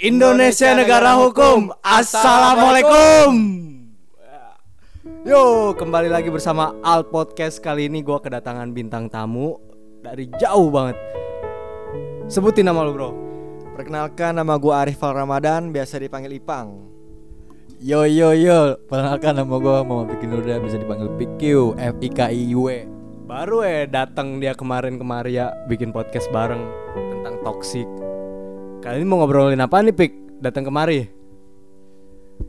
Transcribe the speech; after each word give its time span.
Indonesia 0.00 0.72
negara 0.72 1.12
hukum. 1.12 1.76
Assalamualaikum. 1.84 3.36
Yo, 5.28 5.76
kembali 5.76 6.08
lagi 6.08 6.32
bersama 6.32 6.72
Al 6.80 7.04
Podcast. 7.04 7.60
Kali 7.60 7.84
ini 7.84 8.00
gua 8.00 8.16
kedatangan 8.16 8.72
bintang 8.72 9.12
tamu 9.12 9.60
dari 10.00 10.32
jauh 10.40 10.72
banget. 10.72 10.96
Sebutin 12.32 12.64
nama 12.64 12.80
lu, 12.80 12.96
Bro. 12.96 13.10
Perkenalkan 13.76 14.40
nama 14.40 14.56
gua 14.56 14.88
Arifal 14.88 15.12
Ramadan, 15.12 15.68
biasa 15.68 16.00
dipanggil 16.00 16.40
Ipang. 16.40 16.80
Yo 17.76 18.08
yo 18.08 18.32
yo, 18.32 18.80
perkenalkan 18.88 19.36
nama 19.36 19.56
gue 19.56 19.76
Muhammad 19.84 20.16
Bikin 20.16 20.32
Nurda 20.32 20.60
bisa 20.60 20.80
dipanggil 20.80 21.12
PQ 21.16 21.40
F 21.76 21.94
I 22.00 22.08
K 22.08 22.18
I 22.32 22.56
U 22.56 22.72
E. 22.72 22.88
Baru 23.28 23.60
eh 23.64 23.84
datang 23.84 24.40
dia 24.40 24.56
kemarin 24.56 24.96
kemari 24.96 25.36
ya 25.36 25.52
bikin 25.68 25.92
podcast 25.92 26.28
bareng 26.32 26.60
tentang 26.96 27.36
toxic. 27.44 27.84
Kali 28.80 28.96
ini 28.96 29.04
mau 29.04 29.20
ngobrolin 29.20 29.60
apa 29.60 29.84
nih, 29.84 29.92
Pik? 29.92 30.40
Datang 30.40 30.64
kemari. 30.64 31.04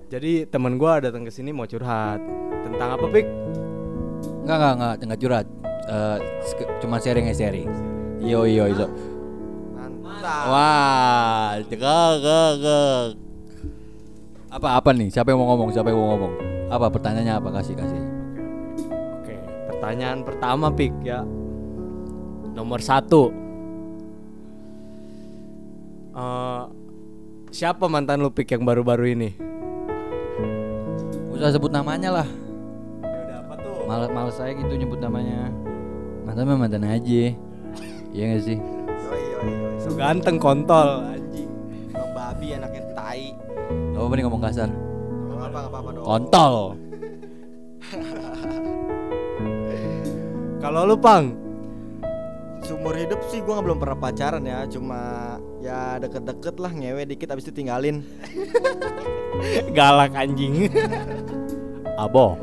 Jadi 0.07 0.47
teman 0.47 0.79
gua 0.79 1.03
datang 1.03 1.27
ke 1.27 1.31
sini 1.31 1.51
mau 1.51 1.67
curhat 1.67 2.23
tentang 2.63 2.95
apa, 2.95 3.03
Pik? 3.11 3.27
Enggak 4.47 4.55
enggak 4.55 4.73
enggak 4.79 4.93
enggak 5.03 5.19
curhat. 5.19 5.47
Eh, 5.91 6.17
sek- 6.47 6.71
cuma 6.79 7.03
sharing 7.03 7.27
ya 7.27 7.35
sharing. 7.35 7.67
Yo 8.23 8.47
yo 8.47 8.63
yo. 8.71 8.87
Mantap. 9.75 10.43
Wah, 10.47 11.59
cekak 11.67 12.11
cekak. 12.23 13.07
Apa 14.55 14.67
apa 14.79 14.89
nih? 14.95 15.11
Siapa 15.11 15.35
yang 15.35 15.39
mau 15.43 15.51
ngomong? 15.51 15.75
Siapa 15.75 15.91
yang 15.91 15.99
mau 15.99 16.15
ngomong? 16.15 16.33
Apa 16.71 16.87
pertanyaannya 16.95 17.33
apa? 17.43 17.49
Kasih 17.59 17.75
kasih. 17.75 18.01
Oke, 19.19 19.35
pertanyaan 19.67 20.23
pertama, 20.23 20.71
Pik 20.71 20.95
ya. 21.03 21.27
Nomor 22.55 22.79
satu. 22.79 23.40
Eh, 26.11 26.63
siapa 27.55 27.87
mantan 27.87 28.19
lu 28.19 28.27
Pik 28.35 28.51
yang 28.59 28.67
baru-baru 28.67 29.15
ini? 29.15 29.31
Usah 31.31 31.55
sebut 31.55 31.71
namanya 31.71 32.19
lah. 32.19 32.27
Udah 32.99 33.37
apa 33.47 33.53
tuh? 33.55 33.87
Males 33.87 34.11
males 34.11 34.35
saya 34.35 34.51
gitu 34.51 34.75
nyebut 34.75 34.99
namanya. 34.99 35.47
Mantan 36.27 36.51
mah 36.51 36.59
mantan 36.67 36.83
aja. 36.83 37.31
Iya 38.11 38.23
gak 38.35 38.43
sih? 38.43 38.59
Yoi 38.59 39.21
yoi 39.23 39.51
yoi. 39.55 39.79
So 39.79 39.95
ganteng 39.95 40.35
kontol 40.35 41.07
anjing. 41.07 41.47
Emang 41.95 42.11
babi 42.11 42.59
anaknya 42.59 42.83
tai. 42.91 43.31
Gak 43.95 43.99
apa-apa 44.03 44.13
nih 44.19 44.23
ngomong 44.27 44.43
kasar. 44.43 44.67
Gak 44.67 45.47
apa 45.47 45.59
gak 45.63 45.79
apa 45.79 45.89
dong. 45.95 46.03
Kontol. 46.03 46.55
Kalau 50.61 50.85
lu, 50.85 50.93
Pang, 50.93 51.33
Seumur 52.61 52.93
hidup 52.93 53.17
sih 53.33 53.41
gua 53.41 53.57
nggak 53.57 53.65
belum 53.65 53.79
pernah 53.81 53.97
pacaran 53.97 54.43
ya, 54.45 54.69
cuma 54.69 55.01
ya 55.61 56.01
deket-deket 56.01 56.55
lah 56.57 56.73
ngewe 56.73 57.05
dikit 57.05 57.29
abis 57.31 57.47
itu 57.47 57.61
tinggalin. 57.61 58.01
galak 59.77 60.17
anjing. 60.17 60.67
Abo. 61.95 62.35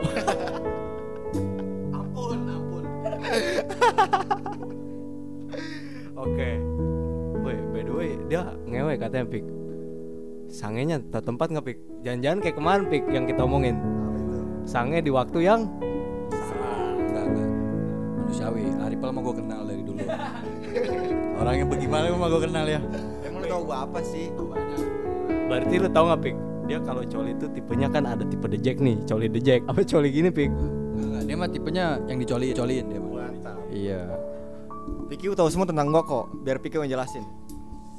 Ampun 1.99 2.39
ampun. 2.47 2.85
Oke. 6.23 6.51
Woi, 7.43 7.57
by 7.75 7.83
the 7.83 7.93
way, 7.93 8.11
dia 8.31 8.55
ngewe 8.65 8.95
katanya 8.97 9.27
Pik. 9.27 9.45
Sangenya 10.49 10.97
tak 11.13 11.29
tempat 11.29 11.53
nggak 11.53 11.67
Pik? 11.67 11.79
Jangan-jangan 12.07 12.39
kayak 12.41 12.57
kemarin 12.57 12.85
Pik 12.87 13.05
yang 13.11 13.27
kita 13.27 13.43
omongin. 13.45 13.77
Sange 14.69 15.01
di 15.01 15.09
waktu 15.09 15.49
yang 15.49 15.65
Enggak, 17.09 17.25
enggak. 17.25 17.49
Manusiawi. 18.21 18.69
Arifal 18.85 19.11
mah 19.17 19.23
gue 19.25 19.35
kenal 19.41 19.63
dari 19.65 19.81
dulu. 19.81 20.05
Orangnya 21.39 21.67
bagaimana 21.71 22.05
mah 22.15 22.29
gue 22.29 22.41
kenal 22.45 22.67
ya. 22.67 22.81
Emang 23.23 23.41
lu 23.43 23.47
tau 23.47 23.63
gua 23.63 23.77
apa 23.87 24.01
sih? 24.03 24.29
Berarti 25.49 25.75
lu 25.81 25.89
tau 25.91 26.05
gak 26.11 26.21
Pik? 26.27 26.37
Dia 26.69 26.79
kalau 26.85 27.01
coli 27.09 27.33
itu 27.33 27.47
tipenya 27.57 27.89
kan 27.89 28.05
ada 28.05 28.21
tipe 28.29 28.45
the 28.45 28.61
jack 28.61 28.77
nih, 28.77 29.01
coli 29.09 29.27
the 29.33 29.41
jack. 29.41 29.65
Apa 29.65 29.81
coli 29.87 30.13
gini 30.13 30.29
Pik? 30.29 30.51
Enggak, 30.99 31.23
dia 31.25 31.37
mah 31.39 31.49
tipenya 31.49 31.85
yang 32.11 32.19
dicoli 32.21 32.53
coliin 32.53 32.85
dia 32.91 33.01
mah. 33.01 33.11
Mantap. 33.17 33.59
Iya. 33.73 34.03
Piki 35.09 35.33
tahu 35.33 35.49
semua 35.49 35.65
tentang 35.65 35.89
gua 35.89 36.05
kok, 36.05 36.25
biar 36.45 36.61
Piki 36.61 36.77
yang 36.77 37.01
jelasin. 37.01 37.25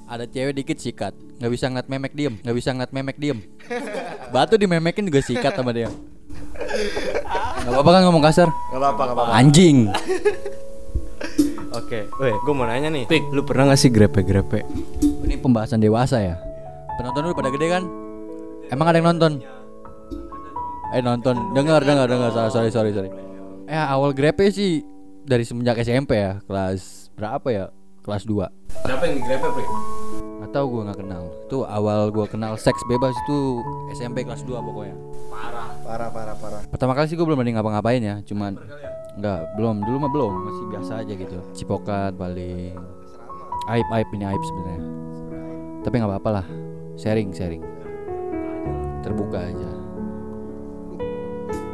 Ada 0.09 0.25
cewek 0.25 0.57
dikit 0.57 0.77
sikat, 0.81 1.13
nggak 1.37 1.51
bisa 1.53 1.69
ngeliat 1.69 1.87
memek 1.89 2.13
diem, 2.17 2.33
nggak 2.41 2.55
bisa 2.57 2.69
ngeliat 2.73 2.91
memek 2.93 3.17
diem. 3.21 3.39
Batu 4.33 4.57
dimemekin 4.57 5.05
juga 5.05 5.21
sikat 5.21 5.53
sama 5.53 5.69
dia. 5.73 5.89
Gak 7.59 7.71
apa-apa 7.75 7.91
kan 7.91 8.01
ngomong 8.07 8.23
kasar? 8.23 8.47
Gak 8.49 8.79
apa-apa 8.79 9.01
gak 9.11 9.15
apa-apa. 9.15 9.31
Anjing. 9.35 9.77
Oke, 11.79 12.11
weh, 12.19 12.35
gue 12.35 12.53
mau 12.53 12.67
nanya 12.67 12.91
nih, 12.91 13.07
Pik, 13.07 13.31
lu 13.31 13.41
pernah 13.47 13.71
gak 13.71 13.79
sih 13.79 13.87
grepe-grepe? 13.87 14.67
Ini 14.99 15.39
pembahasan 15.39 15.79
dewasa 15.79 16.19
ya. 16.19 16.35
Penonton 16.99 17.31
dulu 17.31 17.39
pada 17.39 17.49
gede 17.55 17.71
kan? 17.71 17.83
Emang 18.67 18.91
ada 18.91 18.99
yang 18.99 19.15
nonton? 19.15 19.39
Eh 20.91 20.99
nonton, 20.99 21.55
dengar 21.55 21.79
dengar 21.87 22.11
dengar. 22.11 22.35
Sorry 22.35 22.51
sorry 22.51 22.69
sorry 22.69 22.91
sorry. 22.91 23.09
Eh 23.71 23.79
awal 23.79 24.11
grepe 24.11 24.51
sih 24.51 24.83
dari 25.23 25.47
semenjak 25.47 25.79
SMP 25.79 26.19
ya, 26.19 26.43
kelas 26.43 27.13
berapa 27.15 27.47
ya? 27.47 27.65
Kelas 28.03 28.25
2 28.25 28.87
Siapa 28.89 29.03
yang 29.05 29.15
digrepe, 29.21 29.47
Pik? 29.53 29.67
Nggak 30.39 30.51
tahu 30.51 30.65
gue 30.67 30.81
nggak 30.89 30.99
kenal. 30.99 31.23
Itu 31.47 31.57
awal 31.63 32.09
gue 32.09 32.25
kenal 32.27 32.59
seks 32.59 32.81
bebas 32.91 33.15
itu 33.23 33.63
SMP 33.95 34.27
kelas 34.27 34.43
2 34.43 34.51
pokoknya. 34.51 34.95
Parah 35.85 36.09
parah 36.11 36.35
parah. 36.35 36.61
Pertama 36.67 36.91
kali 36.91 37.07
sih 37.07 37.15
gue 37.15 37.23
belum 37.23 37.39
ada 37.39 37.49
ngapa-ngapain 37.59 38.01
ya, 38.03 38.19
cuman 38.25 38.57
nggak 39.19 39.59
belum 39.59 39.83
dulu 39.83 39.97
mah 39.99 40.11
belum 40.11 40.33
masih 40.47 40.63
biasa 40.71 40.91
aja 41.03 41.13
gitu. 41.13 41.37
Cipokat 41.51 42.15
paling 42.15 42.79
aib 43.67 43.87
aib 43.91 44.07
ini 44.15 44.25
aib 44.25 44.41
sebenarnya. 44.41 44.83
Tapi 45.83 45.93
nggak 45.99 46.11
apa-apa 46.15 46.29
lah, 46.39 46.45
sharing 46.95 47.35
sharing. 47.35 47.63
Terbuka 49.03 49.43
aja. 49.43 49.71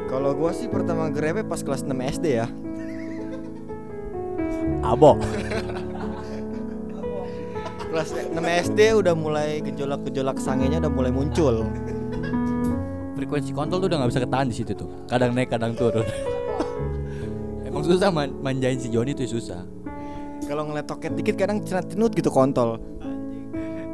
Kalau 0.09 0.33
gua 0.33 0.51
sih 0.53 0.65
pertama 0.69 1.09
grepe 1.13 1.45
pas 1.45 1.61
kelas 1.61 1.85
6 1.85 1.93
SD 1.93 2.25
ya. 2.41 2.49
Abo. 4.89 5.21
Kelas 7.93 8.09
6 8.11 8.37
SD 8.41 8.79
udah 8.97 9.13
mulai 9.13 9.61
gejolak-gejolak 9.61 10.41
sangenya 10.41 10.81
udah 10.81 10.91
mulai 10.93 11.13
muncul. 11.13 11.65
Frekuensi 13.15 13.55
kontol 13.55 13.79
tuh 13.85 13.87
udah 13.87 13.97
nggak 14.01 14.11
bisa 14.11 14.21
ketahan 14.25 14.47
di 14.49 14.55
situ 14.55 14.71
tuh. 14.75 14.89
Kadang 15.07 15.31
naik 15.33 15.53
kadang 15.53 15.73
turun. 15.77 16.05
Susah 17.85 18.09
man- 18.09 18.33
manjain 18.41 18.81
si 18.81 18.89
Joni 18.89 19.13
tuh 19.13 19.29
susah. 19.29 19.61
Kalau 20.49 20.65
ngeliat 20.65 20.89
toket 20.89 21.13
dikit 21.13 21.37
kadang 21.37 21.61
cenut 21.61 22.17
gitu 22.17 22.33
kontol. 22.33 22.81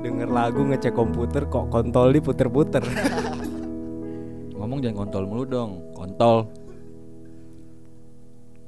Denger 0.02 0.32
lagu 0.32 0.64
ngecek 0.64 0.96
komputer 0.96 1.44
kok 1.46 1.68
kontol 1.68 2.16
diputer-puter. 2.16 2.82
Ngomong 4.58 4.80
jangan 4.80 4.98
kontol 5.06 5.24
mulu 5.28 5.44
dong, 5.44 5.72
kontol. 5.92 6.48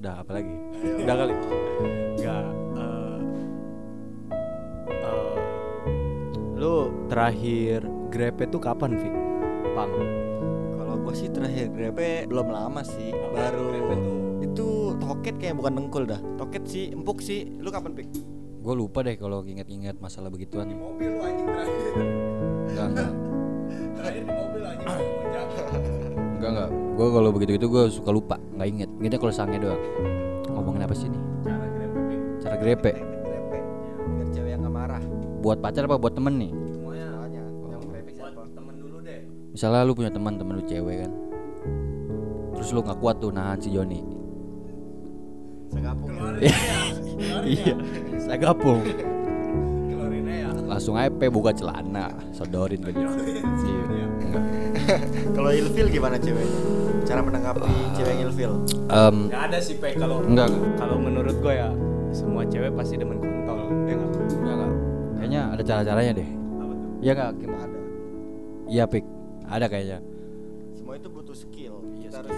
Udah 0.03 0.19
apa 0.19 0.31
lagi? 0.35 0.56
Udah 1.00 1.16
kali. 1.16 1.34
Enggak. 2.19 2.45
eh, 2.75 3.19
eh, 4.91 5.35
lu 6.59 6.75
terakhir 7.07 7.79
grepe 8.11 8.44
tuh 8.51 8.59
kapan, 8.59 9.00
Fik? 9.00 9.16
Pang. 9.72 9.94
Kalau 10.75 10.95
gue 11.00 11.13
sih 11.16 11.31
terakhir 11.31 11.72
grepe 11.72 12.28
belum 12.28 12.51
lama 12.51 12.84
sih, 12.84 13.16
baru 13.31 13.66
itu 13.72 14.12
toket 15.13 15.38
kayak 15.38 15.56
bukan 15.62 15.72
dengkul 15.78 16.03
dah. 16.09 16.18
Toket 16.41 16.66
sih 16.66 16.90
empuk 16.90 17.22
sih. 17.22 17.46
Lu 17.62 17.69
kapan 17.69 17.94
pik? 17.94 18.09
Gue 18.66 18.74
lupa 18.74 19.06
deh 19.06 19.13
kalau 19.13 19.46
inget-inget 19.46 20.01
masalah 20.01 20.34
begituan. 20.34 20.74
Mobil 20.74 21.13
lu 21.13 21.22
anjing 21.22 21.46
terakhir. 21.46 21.94
Enggak 22.74 22.88
enggak. 22.90 23.12
Terakhir 23.94 24.22
di 24.25 24.34
mobil 24.34 24.62
anjing. 24.66 24.90
Enggak 26.41 26.50
enggak. 26.50 26.69
Gue 26.97 27.07
kalau 27.13 27.29
begitu 27.29 27.52
itu 27.62 27.66
gue 27.69 27.84
suka 27.94 28.09
lupa, 28.09 28.41
nggak 28.57 28.68
inget. 28.73 28.90
Ingetnya 28.97 29.19
kalau 29.22 29.34
sange 29.34 29.57
doang. 29.62 29.81
Ngomongin 30.50 30.81
apa 30.81 30.96
sih 30.97 31.07
nih? 31.13 31.22
Cara 31.46 31.66
grepe 31.69 32.00
pik. 32.09 32.19
Cara 32.41 32.56
grepe. 32.57 32.91
Biar 34.18 34.28
cewek 34.34 34.50
yang 34.50 34.62
gak 34.66 34.73
marah. 34.73 35.03
Buat 35.46 35.57
pacar 35.62 35.85
apa 35.85 35.96
buat 36.02 36.13
temen 36.18 36.34
nih? 36.41 36.52
Semuanya. 36.73 37.09
Yang 37.69 37.84
grepe 37.85 38.11
siapa? 38.17 38.41
Temen 38.49 38.73
dulu 38.82 38.97
deh. 39.05 39.20
Misalnya 39.53 39.82
lu 39.85 39.93
punya 39.93 40.09
teman 40.09 40.34
temen 40.41 40.53
lu 40.58 40.64
cewek 40.66 41.05
kan. 41.05 41.11
Terus 42.58 42.70
lu 42.73 42.79
nggak 42.82 42.97
kuat 42.97 43.22
tuh 43.22 43.29
nahan 43.29 43.59
si 43.61 43.70
Joni. 43.70 44.13
Segapung. 45.73 46.11
iya. 47.43 47.73
Saya 48.17 48.37
gabung. 48.40 48.81
Keluarinnya 49.90 50.35
ya. 50.35 50.49
Langsung 50.64 50.93
aja 50.96 51.09
pe 51.09 51.28
buka 51.28 51.52
celana, 51.52 52.14
sodorin 52.31 52.79
ke 52.79 52.91
dia. 52.93 53.09
Iya. 53.09 54.05
Enggak. 54.23 54.46
Kalau 55.35 55.49
ilfil 55.49 55.87
gimana 55.90 56.16
ceweknya? 56.17 56.59
Cara 57.03 57.20
menanggapi 57.20 57.67
cewek 57.93 58.14
yang 58.14 58.22
ilfil? 58.25 58.52
Em, 58.87 59.16
Gak 59.28 59.43
ada 59.52 59.59
sih, 59.59 59.75
Pe, 59.75 59.91
kalau 59.93 60.23
enggak 60.23 60.47
kalau 60.79 60.96
menurut 60.96 61.35
gue 61.35 61.52
ya 61.52 61.67
semua 62.16 62.47
cewek 62.47 62.72
pasti 62.73 62.96
demen 62.96 63.19
kontol. 63.19 63.59
Ya 63.85 63.93
enggak? 63.93 64.09
Enggak 64.31 64.55
enggak. 64.55 64.72
Kayaknya 65.19 65.41
ada 65.52 65.64
cara-caranya 65.64 66.11
deh. 66.16 66.29
Apa 66.31 66.73
tuh? 66.73 66.87
Iya 67.03 67.11
enggak? 67.11 67.31
Gimana 67.37 67.64
ada? 67.67 67.79
Iya 68.72 68.84
pik. 68.87 69.05
Ada 69.43 69.66
kayaknya. 69.67 69.99
Semua 70.73 70.93
itu 70.96 71.08
butuh 71.11 71.35
skill. 71.35 71.76
Harus 72.14 72.37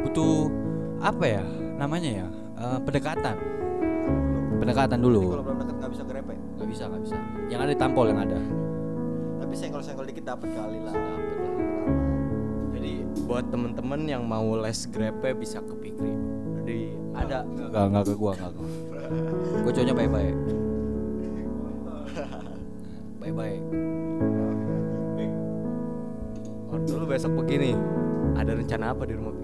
Butuh 0.00 0.48
apa 1.02 1.24
ya? 1.28 1.44
Namanya 1.76 2.10
ya? 2.24 2.28
Eh, 2.60 2.78
pendekatan. 2.84 3.36
pendekatan 4.60 5.00
Jadi 5.00 5.06
dulu 5.08 5.32
kalau 5.32 5.44
belum 5.48 5.58
deket 5.64 5.76
nggak 5.80 5.92
bisa 5.96 6.04
grepe. 6.04 6.34
nggak 6.36 6.68
bisa 6.68 6.82
nggak 6.92 7.02
bisa 7.08 7.16
yang 7.48 7.60
ada 7.64 7.70
ditampol 7.72 8.04
yang 8.12 8.20
ada 8.20 8.36
Tapi 9.40 9.54
saya 9.56 9.80
senggol 9.80 10.04
dikit 10.04 10.24
dapat 10.28 10.52
kali 10.52 10.78
lah. 10.84 10.92
Jadi 12.76 12.92
buat 13.24 13.48
temen-temen 13.48 14.00
yang 14.04 14.22
mau 14.28 14.60
les 14.60 14.84
grepe 14.92 15.32
bisa 15.32 15.64
ke 15.64 15.72
Pikri. 15.80 16.12
Jadi 16.60 16.78
ada 17.16 17.40
Enggak, 17.48 17.84
enggak 17.88 18.04
ke 18.04 18.14
gua, 18.20 18.32
enggak 18.36 18.52
ke 18.52 18.60
gua. 18.60 19.70
Cowoknya 19.72 19.94
baik-baik. 19.96 20.36
Baik-baik. 23.24 23.62
Waktu 26.70 26.92
lu 26.96 27.06
besok 27.08 27.32
begini 27.34 27.74
Ada 28.38 28.54
rencana 28.54 28.94
apa 28.94 29.02
di 29.08 29.18
rumah 29.18 29.39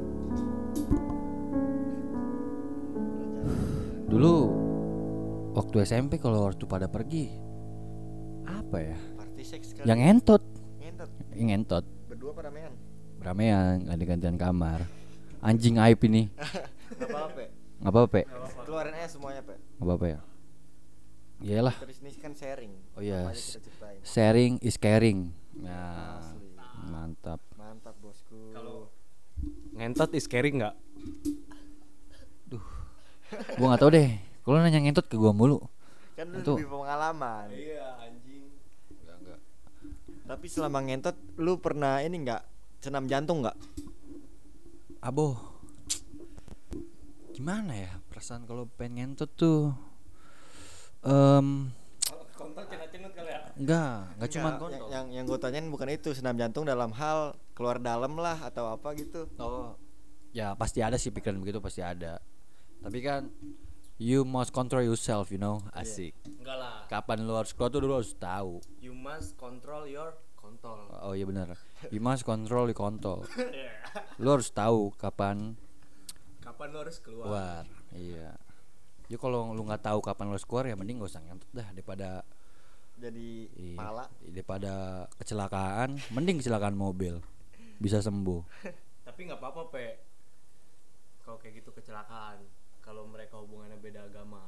Dulu 4.07 4.33
waktu 5.59 5.77
SMP 5.83 6.23
kalau 6.23 6.47
waktu 6.47 6.63
pada 6.71 6.87
pergi 6.87 7.27
apa 8.47 8.79
ya? 8.79 8.99
Party 9.19 9.43
seks 9.43 9.75
kali. 9.75 9.87
Yang 9.91 10.01
entot, 10.07 10.43
ngentot. 10.79 11.11
yang 11.35 11.51
entot. 11.59 11.85
Berdua 12.07 12.31
pada 12.31 12.55
mean. 12.55 12.71
Ramean, 13.19 13.83
ganti-gantian 13.83 14.39
kamar. 14.39 14.87
Anjing 15.43 15.83
aib 15.83 15.99
ini. 16.07 16.31
Enggak 17.03 17.11
apa-apa. 17.11 17.35
Pe. 17.35 17.45
Nggak 17.83 17.91
apa-apa. 17.91 18.63
Keluarin 18.63 18.95
aja 18.95 19.09
semuanya, 19.11 19.43
Pe. 19.43 19.59
Nggak 19.59 19.87
apa-apa 19.91 20.07
ya. 20.07 20.21
Iyalah, 21.37 21.77
Terus 21.77 21.99
ini 22.01 22.11
kan 22.17 22.33
sharing. 22.33 22.73
Oh 22.97 23.03
iya. 23.05 23.29
Ceritain. 23.35 24.01
sharing 24.07 24.53
is 24.65 24.81
caring. 24.81 25.35
Nah, 25.59 26.23
Asli. 26.23 26.49
mantap. 26.89 27.43
Mantap, 27.59 27.93
Bosku. 28.01 28.55
Kalau 28.55 28.89
Ngentot 29.77 30.11
is 30.17 30.25
caring 30.25 30.65
nggak? 30.65 30.75
Gua 33.59 33.67
nggak 33.75 33.81
tahu 33.83 33.91
deh. 33.95 34.11
Kalau 34.47 34.57
nanya 34.63 34.79
ngentot 34.79 35.07
ke 35.11 35.17
gua 35.19 35.35
mulu. 35.35 35.59
kan 36.17 36.33
lu 36.33 36.41
Itu. 36.41 36.55
lebih 36.57 36.73
pengalaman. 36.73 37.47
Iya 37.53 37.87
anjing 38.01 38.49
Tapi 40.27 40.47
selama 40.49 40.81
ngentot 40.83 41.17
lu 41.39 41.61
pernah 41.61 42.01
ini 42.03 42.25
enggak 42.25 42.43
senam 42.81 43.07
jantung 43.07 43.45
enggak? 43.45 43.59
Abo. 44.99 45.39
Gimana 47.37 47.77
ya 47.77 47.93
perasaan 48.09 48.49
kalau 48.49 48.65
pengen 48.81 49.13
ngentot 49.15 49.31
tuh? 49.37 49.77
Em, 51.07 51.71
Kontol 52.35 52.65
cenut-cenut 52.67 53.13
kali 53.15 53.31
ya? 53.31 53.41
enggak, 53.55 53.97
enggak 54.19 54.31
cuma 54.35 54.49
Yang, 54.73 54.85
yang 54.91 55.07
yang 55.13 55.25
gue 55.29 55.39
tanyain 55.39 55.69
bukan 55.71 55.89
itu 55.93 56.11
senam 56.17 56.35
jantung 56.35 56.67
dalam 56.67 56.91
hal 56.97 57.37
keluar 57.55 57.79
dalam 57.79 58.17
lah 58.19 58.41
atau 58.41 58.73
apa 58.73 58.97
gitu. 58.99 59.31
Oh, 59.39 59.77
ya 60.35 60.57
pasti 60.59 60.83
ada 60.83 60.99
sih 60.99 61.13
pikiran 61.15 61.39
begitu 61.39 61.63
pasti 61.63 61.85
ada. 61.85 62.19
Tapi 62.81 62.99
kan 63.01 63.29
you 63.97 64.23
must 64.23 64.53
control 64.53 64.85
yourself, 64.85 65.33
you 65.33 65.41
know, 65.41 65.65
asik. 65.73 66.13
Enggak 66.27 66.57
lah 66.61 66.75
Kapan 66.87 67.25
lu 67.25 67.35
harus 67.35 67.57
keluar 67.57 67.69
tuh 67.69 67.81
dulu 67.81 67.95
harus 67.99 68.13
tahu. 68.15 68.61
You 68.79 68.93
must 68.93 69.35
control 69.35 69.89
your 69.89 70.15
kontol 70.37 70.87
Oh 71.03 71.11
iya 71.11 71.27
benar. 71.27 71.59
You 71.91 71.99
must 71.99 72.23
control 72.23 72.71
your 72.71 72.79
kontol. 72.79 73.27
Lu 74.23 74.29
harus 74.31 74.53
tahu 74.53 74.93
kapan 74.95 75.57
Kapan 76.39 76.67
lu 76.71 76.79
harus 76.79 77.03
keluar? 77.03 77.27
keluar. 77.27 77.63
Iya. 77.91 78.31
Ya 79.07 79.17
kalau 79.19 79.51
lu 79.51 79.67
nggak 79.67 79.83
tahu 79.83 79.99
kapan 79.99 80.31
lu 80.31 80.35
harus 80.39 80.47
keluar 80.47 80.65
ya 80.65 80.79
mending 80.79 81.03
gak 81.03 81.11
usah 81.11 81.23
ngentot 81.27 81.51
dah 81.51 81.67
daripada 81.75 82.23
Jadi 82.97 83.51
iya, 83.61 83.77
pala. 83.77 84.09
daripada 84.25 84.75
kecelakaan, 85.19 86.01
mending 86.15 86.39
kecelakaan 86.41 86.73
mobil. 86.73 87.19
Bisa 87.77 87.99
sembuh. 87.99 88.41
Tapi 89.11 89.21
nggak 89.27 89.37
apa-apa 89.37 89.63
pe 89.69 89.87
Kalau 91.21 91.37
kayak 91.37 91.61
gitu 91.61 91.75
kecelakaan 91.75 92.39
Kalau 92.87 93.03
mereka 93.11 93.43
hubungannya 93.43 93.83
beda 93.83 94.07
agama 94.07 94.47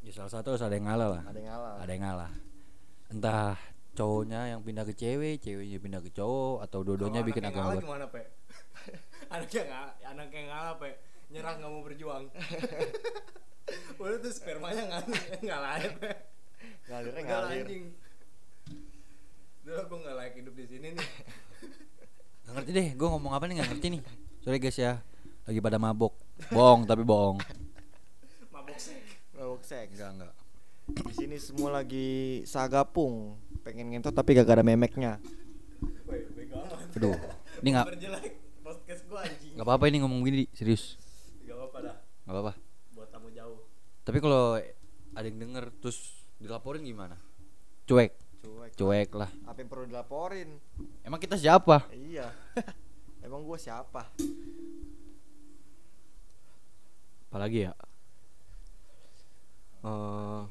Ya 0.00 0.10
salah 0.16 0.32
satu 0.32 0.56
harus 0.56 0.64
ada 0.64 0.72
yang 0.72 0.88
ngalah 0.88 1.08
lah. 1.12 1.22
Ada 1.28 1.36
yang 1.36 1.48
ngalah. 1.52 1.72
Ada 1.76 1.90
yang 1.92 2.02
ngalah. 2.08 2.32
Entah 3.12 3.56
cowoknya 3.92 4.40
yang 4.56 4.60
pindah 4.64 4.84
ke 4.88 4.94
cewek, 4.96 5.44
ceweknya 5.44 5.76
pindah 5.76 6.00
ke 6.00 6.10
cowok 6.16 6.64
atau 6.64 6.80
dua-duanya 6.80 7.20
Kalau 7.20 7.28
bikin 7.28 7.44
agama 7.44 7.64
ngalah 7.68 7.84
gimana 7.84 8.06
pe? 8.08 8.22
anak 9.34 9.50
yang 9.52 9.68
ngalah, 9.68 9.94
anak 10.08 10.28
yang 10.32 10.46
ngalah 10.48 10.74
pe 10.80 10.90
Nyerah 11.30 11.52
nggak 11.60 11.70
mau 11.70 11.82
berjuang 11.84 12.24
Udah 14.00 14.18
tuh 14.24 14.32
spermanya 14.32 14.82
aja 14.88 15.90
pe 16.00 16.10
Ngalirnya 16.88 17.22
ngalir. 17.22 17.66
Udah 19.60 19.84
gue 19.84 19.98
gak 20.00 20.16
layak 20.16 20.34
hidup 20.40 20.54
di 20.56 20.64
sini 20.66 20.86
nih 20.96 21.08
Gak 22.48 22.52
ngerti 22.56 22.70
deh, 22.72 22.88
gue 22.96 23.08
ngomong 23.10 23.36
apa 23.36 23.44
nih 23.46 23.62
gak 23.62 23.68
ngerti 23.76 23.86
nih. 23.94 24.02
Sorry 24.40 24.58
guys 24.58 24.80
ya, 24.80 24.98
lagi 25.44 25.60
pada 25.60 25.76
mabok. 25.76 26.16
Bohong 26.48 26.88
tapi 26.88 27.04
bohong. 27.04 27.36
Mabok 28.48 28.78
sek 28.80 29.04
Mabok 29.36 29.62
seks. 29.62 29.92
Enggak 29.92 30.10
enggak. 30.16 30.34
Di 30.90 31.12
sini 31.14 31.36
semua 31.38 31.70
lagi 31.70 32.42
sagapung, 32.48 33.38
pengen 33.62 33.94
ngentot 33.94 34.10
tapi 34.10 34.34
gak 34.34 34.48
ada 34.48 34.66
memeknya. 34.66 35.22
Woi, 36.08 36.26
bego 36.34 36.58
amat 36.66 36.90
Aduh, 36.98 37.16
ini 37.62 37.68
nggak 37.72 37.86
Berjelek 37.88 38.32
podcast 38.60 39.02
gue 39.08 39.16
anjing 39.16 39.52
nggak 39.56 39.64
apa-apa 39.64 39.84
ini 39.88 39.96
ngomong 40.04 40.20
gini 40.26 40.44
serius. 40.52 40.98
Gak 41.46 41.56
apa-apa 41.56 41.78
dah 41.86 41.96
Nggak 42.26 42.34
apa-apa. 42.36 42.52
Buat 42.92 43.08
tamu 43.14 43.28
jauh 43.32 43.60
Tapi 44.04 44.18
kalau 44.18 44.58
ada 45.14 45.26
yang 45.26 45.38
denger 45.38 45.64
terus 45.78 46.26
dilaporin 46.36 46.82
gimana? 46.82 47.16
Cuek, 47.86 48.12
Cuek. 48.42 48.72
cuek 48.76 49.10
lah. 49.14 49.30
Apa 49.46 49.62
yang 49.62 49.70
perlu 49.70 49.84
dilaporin? 49.86 50.58
Emang 51.06 51.18
kita 51.22 51.38
siapa? 51.38 51.86
Iya. 51.94 52.30
Emang 53.26 53.46
gue 53.46 53.58
siapa? 53.60 54.10
Apalagi 57.30 57.70
ya 57.70 57.72
Eh, 59.80 60.42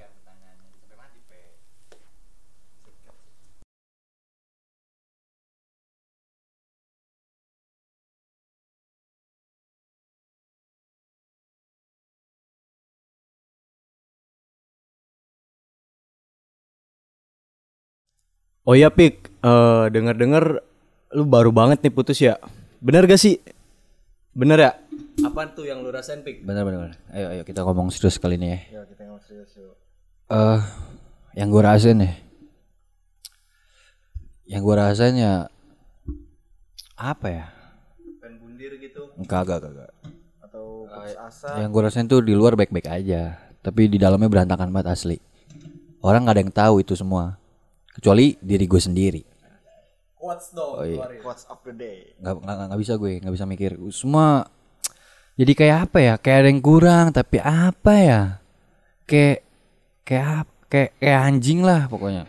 Oh 18.67 18.75
iya 18.77 18.89
Pik, 18.93 19.15
eh 19.41 19.83
denger-denger 19.89 20.45
lu 21.17 21.23
baru 21.25 21.49
banget 21.49 21.81
nih 21.81 21.93
putus 21.93 22.19
ya. 22.21 22.37
Bener 22.83 23.03
gak 23.09 23.17
sih? 23.19 23.41
Bener 24.35 24.59
ya? 24.61 24.71
Apaan 25.19 25.51
tuh 25.51 25.67
yang 25.67 25.83
lu 25.83 25.91
rasain 25.91 26.23
Pik? 26.23 26.47
Bener 26.47 26.63
bener. 26.63 26.79
bener. 26.89 26.95
Ayo 27.11 27.27
ayo 27.35 27.41
kita 27.43 27.63
ngomong 27.63 27.91
serius 27.91 28.15
kali 28.15 28.39
ini 28.39 28.55
ya. 28.55 28.59
Ya 28.79 28.81
kita 28.87 29.01
ngomong 29.07 29.23
serius 29.23 29.51
yuk. 29.59 29.75
Eh, 30.29 30.59
yang 31.35 31.49
gue 31.49 31.61
rasain 31.61 31.97
ya, 31.97 32.13
yang 34.45 34.61
gue 34.61 34.75
rasain 34.77 35.15
ya 35.17 35.33
apa 36.93 37.27
ya? 37.27 37.45
Pengen 38.21 38.37
bundir 38.37 38.71
gitu. 38.77 39.09
Kagak 39.25 39.65
kagak. 39.65 39.91
Atau 40.45 40.85
putus 40.85 41.17
asa. 41.17 41.49
Yang 41.57 41.69
gue 41.73 41.81
rasain 41.81 42.05
tuh 42.05 42.21
di 42.21 42.37
luar 42.37 42.53
baik-baik 42.53 42.87
aja, 42.87 43.41
tapi 43.65 43.89
di 43.89 43.97
dalamnya 43.97 44.29
berantakan 44.29 44.69
banget 44.69 44.93
asli. 44.93 45.17
Orang 45.99 46.29
nggak 46.29 46.35
ada 46.37 46.43
yang 46.45 46.53
tahu 46.53 46.75
itu 46.85 46.93
semua, 46.95 47.35
kecuali 47.91 48.37
diri 48.39 48.65
gue 48.69 48.81
sendiri. 48.81 49.21
Quotes 50.19 50.51
dong, 50.51 50.77
Oh, 50.77 50.85
iya. 50.85 51.03
Quotes 51.23 51.47
of 51.47 51.59
the 51.65 51.73
day. 51.73 52.13
Nggak 52.19 52.43
nggak 52.43 52.55
nggak 52.69 52.79
bisa 52.79 52.93
gue, 53.01 53.11
nggak 53.23 53.33
bisa 53.33 53.45
mikir. 53.47 53.71
Semua 53.89 54.45
jadi 55.39 55.51
kayak 55.55 55.77
apa 55.87 55.97
ya? 56.03 56.13
Kayak 56.19 56.37
ada 56.43 56.49
yang 56.51 56.59
kurang, 56.59 57.05
tapi 57.15 57.37
apa 57.39 57.93
ya? 57.95 58.21
Kayak 59.07 59.47
kayak 60.03 60.43
kayak 60.67 60.89
kayak 60.99 61.19
anjing 61.23 61.63
lah 61.63 61.87
pokoknya. 61.87 62.27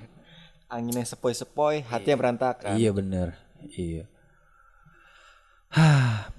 Anginnya 0.70 1.02
sepoi-sepoi, 1.02 1.82
hatinya 1.82 2.16
berantakan. 2.22 2.78
Iya 2.78 2.90
bener, 2.94 3.34
iya. 3.74 4.06
Hah. 5.74 6.30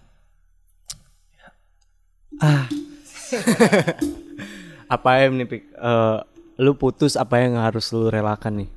ah, 2.48 2.66
Apa 4.96 5.28
em 5.28 5.36
nih 5.36 5.48
Pik? 5.52 5.64
Eh, 5.76 6.18
lu 6.64 6.72
putus 6.80 7.20
apa 7.20 7.44
yang 7.44 7.60
harus 7.60 7.92
lu 7.92 8.08
relakan 8.08 8.64
nih? 8.64 8.72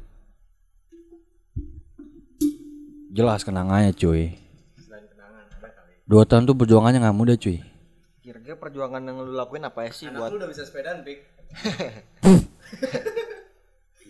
jelas 3.14 3.46
kenangannya 3.46 3.94
cuy. 3.94 4.34
Dua 6.04 6.26
tahun 6.26 6.50
tuh 6.50 6.58
perjuangannya 6.58 6.98
nggak 6.98 7.16
mudah 7.16 7.38
cuy. 7.38 7.62
Kira-kira 8.44 8.60
perjuangan 8.60 9.00
yang 9.00 9.24
lu 9.24 9.32
lakuin 9.32 9.64
apa 9.64 9.88
ya 9.88 9.90
sih 9.96 10.04
buat 10.12 10.28
lu 10.28 10.36
udah 10.36 10.52
bisa 10.52 10.68
sepedaan 10.68 11.00
Pik. 11.00 11.24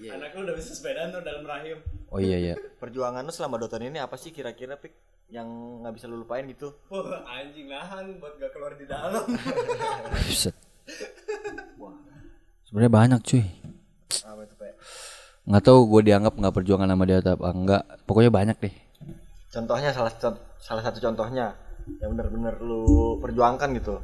Anak 0.10 0.34
lu 0.34 0.42
udah 0.42 0.58
bisa 0.58 0.74
sepedaan 0.74 1.14
tuh 1.14 1.22
dalam 1.22 1.46
rahim. 1.46 1.78
Oh 2.10 2.18
iya 2.18 2.42
iya. 2.42 2.58
perjuangan 2.82 3.22
lu 3.22 3.30
selama 3.30 3.62
dua 3.62 3.70
tahun 3.70 3.94
ini 3.94 4.02
apa 4.02 4.18
sih 4.18 4.34
kira-kira 4.34 4.74
pik 4.74 4.90
yang 5.30 5.46
nggak 5.86 5.94
bisa 5.94 6.10
lu 6.10 6.18
lupain 6.26 6.42
gitu? 6.50 6.74
Wah, 6.90 7.22
anjing 7.30 7.70
nahan 7.70 8.18
buat 8.18 8.34
gak 8.42 8.50
keluar 8.58 8.74
di 8.74 8.90
dalam. 8.90 9.22
Buset. 10.26 10.58
Sebenarnya 12.66 12.90
banyak 12.90 13.20
cuy. 13.22 13.46
Apa 14.18 14.50
itu 14.50 14.54
pek? 14.58 14.74
Nggak 15.46 15.62
tahu 15.62 15.78
gue 15.94 16.10
dianggap 16.10 16.34
nggak 16.34 16.54
perjuangan 16.58 16.90
sama 16.90 17.06
dia 17.06 17.22
atau 17.22 17.38
apa 17.38 17.54
enggak. 17.54 17.82
Pokoknya 18.02 18.34
banyak 18.34 18.56
deh. 18.58 18.74
Contohnya 19.54 19.94
salah 19.94 20.10
salah 20.58 20.82
satu 20.82 20.98
contohnya 20.98 21.54
yang 22.00 22.10
benar-benar 22.16 22.60
lu 22.60 23.18
perjuangkan 23.20 23.68
gitu. 23.76 24.00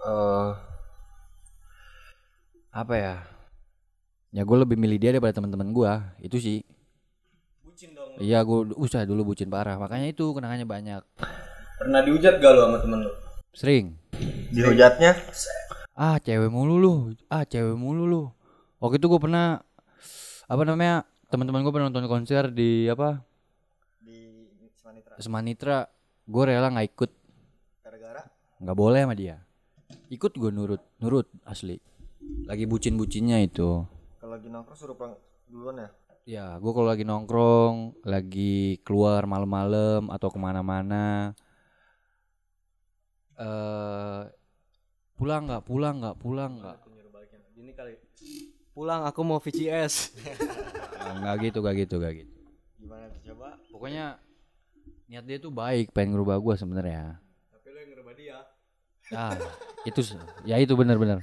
eh 0.00 0.50
apa 2.70 2.94
ya? 2.94 3.14
Ya 4.30 4.46
gue 4.46 4.56
lebih 4.62 4.78
milih 4.78 4.98
dia 5.02 5.10
daripada 5.10 5.34
teman-teman 5.34 5.74
gue. 5.74 5.92
Itu 6.22 6.38
sih. 6.38 6.62
Iya, 8.20 8.44
gue 8.44 8.76
usah 8.76 9.02
dulu 9.08 9.32
bucin 9.32 9.50
parah. 9.50 9.80
Makanya 9.80 10.12
itu 10.12 10.30
kenangannya 10.30 10.68
banyak. 10.68 11.02
Pernah 11.80 12.00
dihujat 12.04 12.38
gak 12.38 12.52
lu 12.52 12.60
sama 12.68 12.78
temen 12.78 12.98
lu? 13.08 13.12
Sering. 13.56 13.86
Dihujatnya 14.52 15.16
Ah, 15.96 16.16
cewek 16.16 16.48
mulu 16.48 16.76
lu. 16.80 16.94
Ah, 17.28 17.42
cewek 17.44 17.74
mulu 17.74 18.04
lu. 18.06 18.22
Waktu 18.78 18.96
itu 19.02 19.06
gue 19.10 19.20
pernah 19.20 19.60
apa 20.46 20.62
namanya? 20.64 21.04
Teman-teman 21.28 21.60
gue 21.66 21.72
pernah 21.72 21.88
nonton 21.92 22.08
konser 22.08 22.48
di 22.54 22.88
apa? 22.88 23.20
di 24.00 24.16
Semanitra 24.80 25.14
Semanitra. 25.20 25.78
Gue 26.30 26.42
rela 26.46 26.70
nggak 26.70 26.88
ikut. 26.94 27.10
gara-gara 27.82 28.22
nggak 28.62 28.78
boleh 28.78 29.02
sama 29.02 29.14
dia. 29.18 29.42
Ikut 30.06 30.30
gue 30.38 30.50
nurut, 30.54 30.82
nurut 31.02 31.26
asli. 31.42 31.82
Lagi 32.46 32.70
bucin-bucinnya 32.70 33.42
itu. 33.42 33.82
kalau 34.22 34.36
lagi 34.38 34.46
nongkrong 34.52 34.78
suruh 34.78 34.94
pulang 34.94 35.16
duluan 35.48 35.80
ya 35.80 35.90
Ya, 36.28 36.46
gue 36.60 36.70
kalau 36.70 36.86
lagi 36.86 37.02
nongkrong, 37.02 38.06
lagi 38.06 38.78
keluar 38.86 39.26
malam-malam 39.26 40.12
atau 40.12 40.28
ke 40.30 40.38
mana-mana, 40.38 41.34
eh 43.34 44.22
pulang 45.18 45.48
nggak, 45.48 45.64
pulang 45.66 45.96
nggak, 45.98 46.16
pulang 46.20 46.52
nggak. 46.60 46.78
Gini 47.56 47.72
kali. 47.74 47.98
Pulang 48.70 49.08
aku 49.08 49.20
mau 49.26 49.42
VCS. 49.42 50.14
Nggak 51.18 51.34
gitu, 51.50 51.58
nggak 51.64 51.74
gitu, 51.82 51.94
nggak 51.98 52.12
gitu. 52.22 52.32
gimana 52.78 53.10
coba 53.26 53.48
Pokoknya 53.72 54.20
niat 55.10 55.26
dia 55.26 55.42
tuh 55.42 55.50
baik, 55.50 55.90
pengen 55.90 56.14
ngerubah 56.14 56.38
gue 56.38 56.54
sebenarnya. 56.54 57.18
Tapi 57.50 57.66
lu 57.74 57.78
yang 57.82 57.90
ngerubah 57.98 58.14
dia. 58.14 58.38
Ah, 59.10 59.34
itu 59.82 60.00
ya 60.46 60.56
itu 60.62 60.70
benar-benar. 60.78 61.18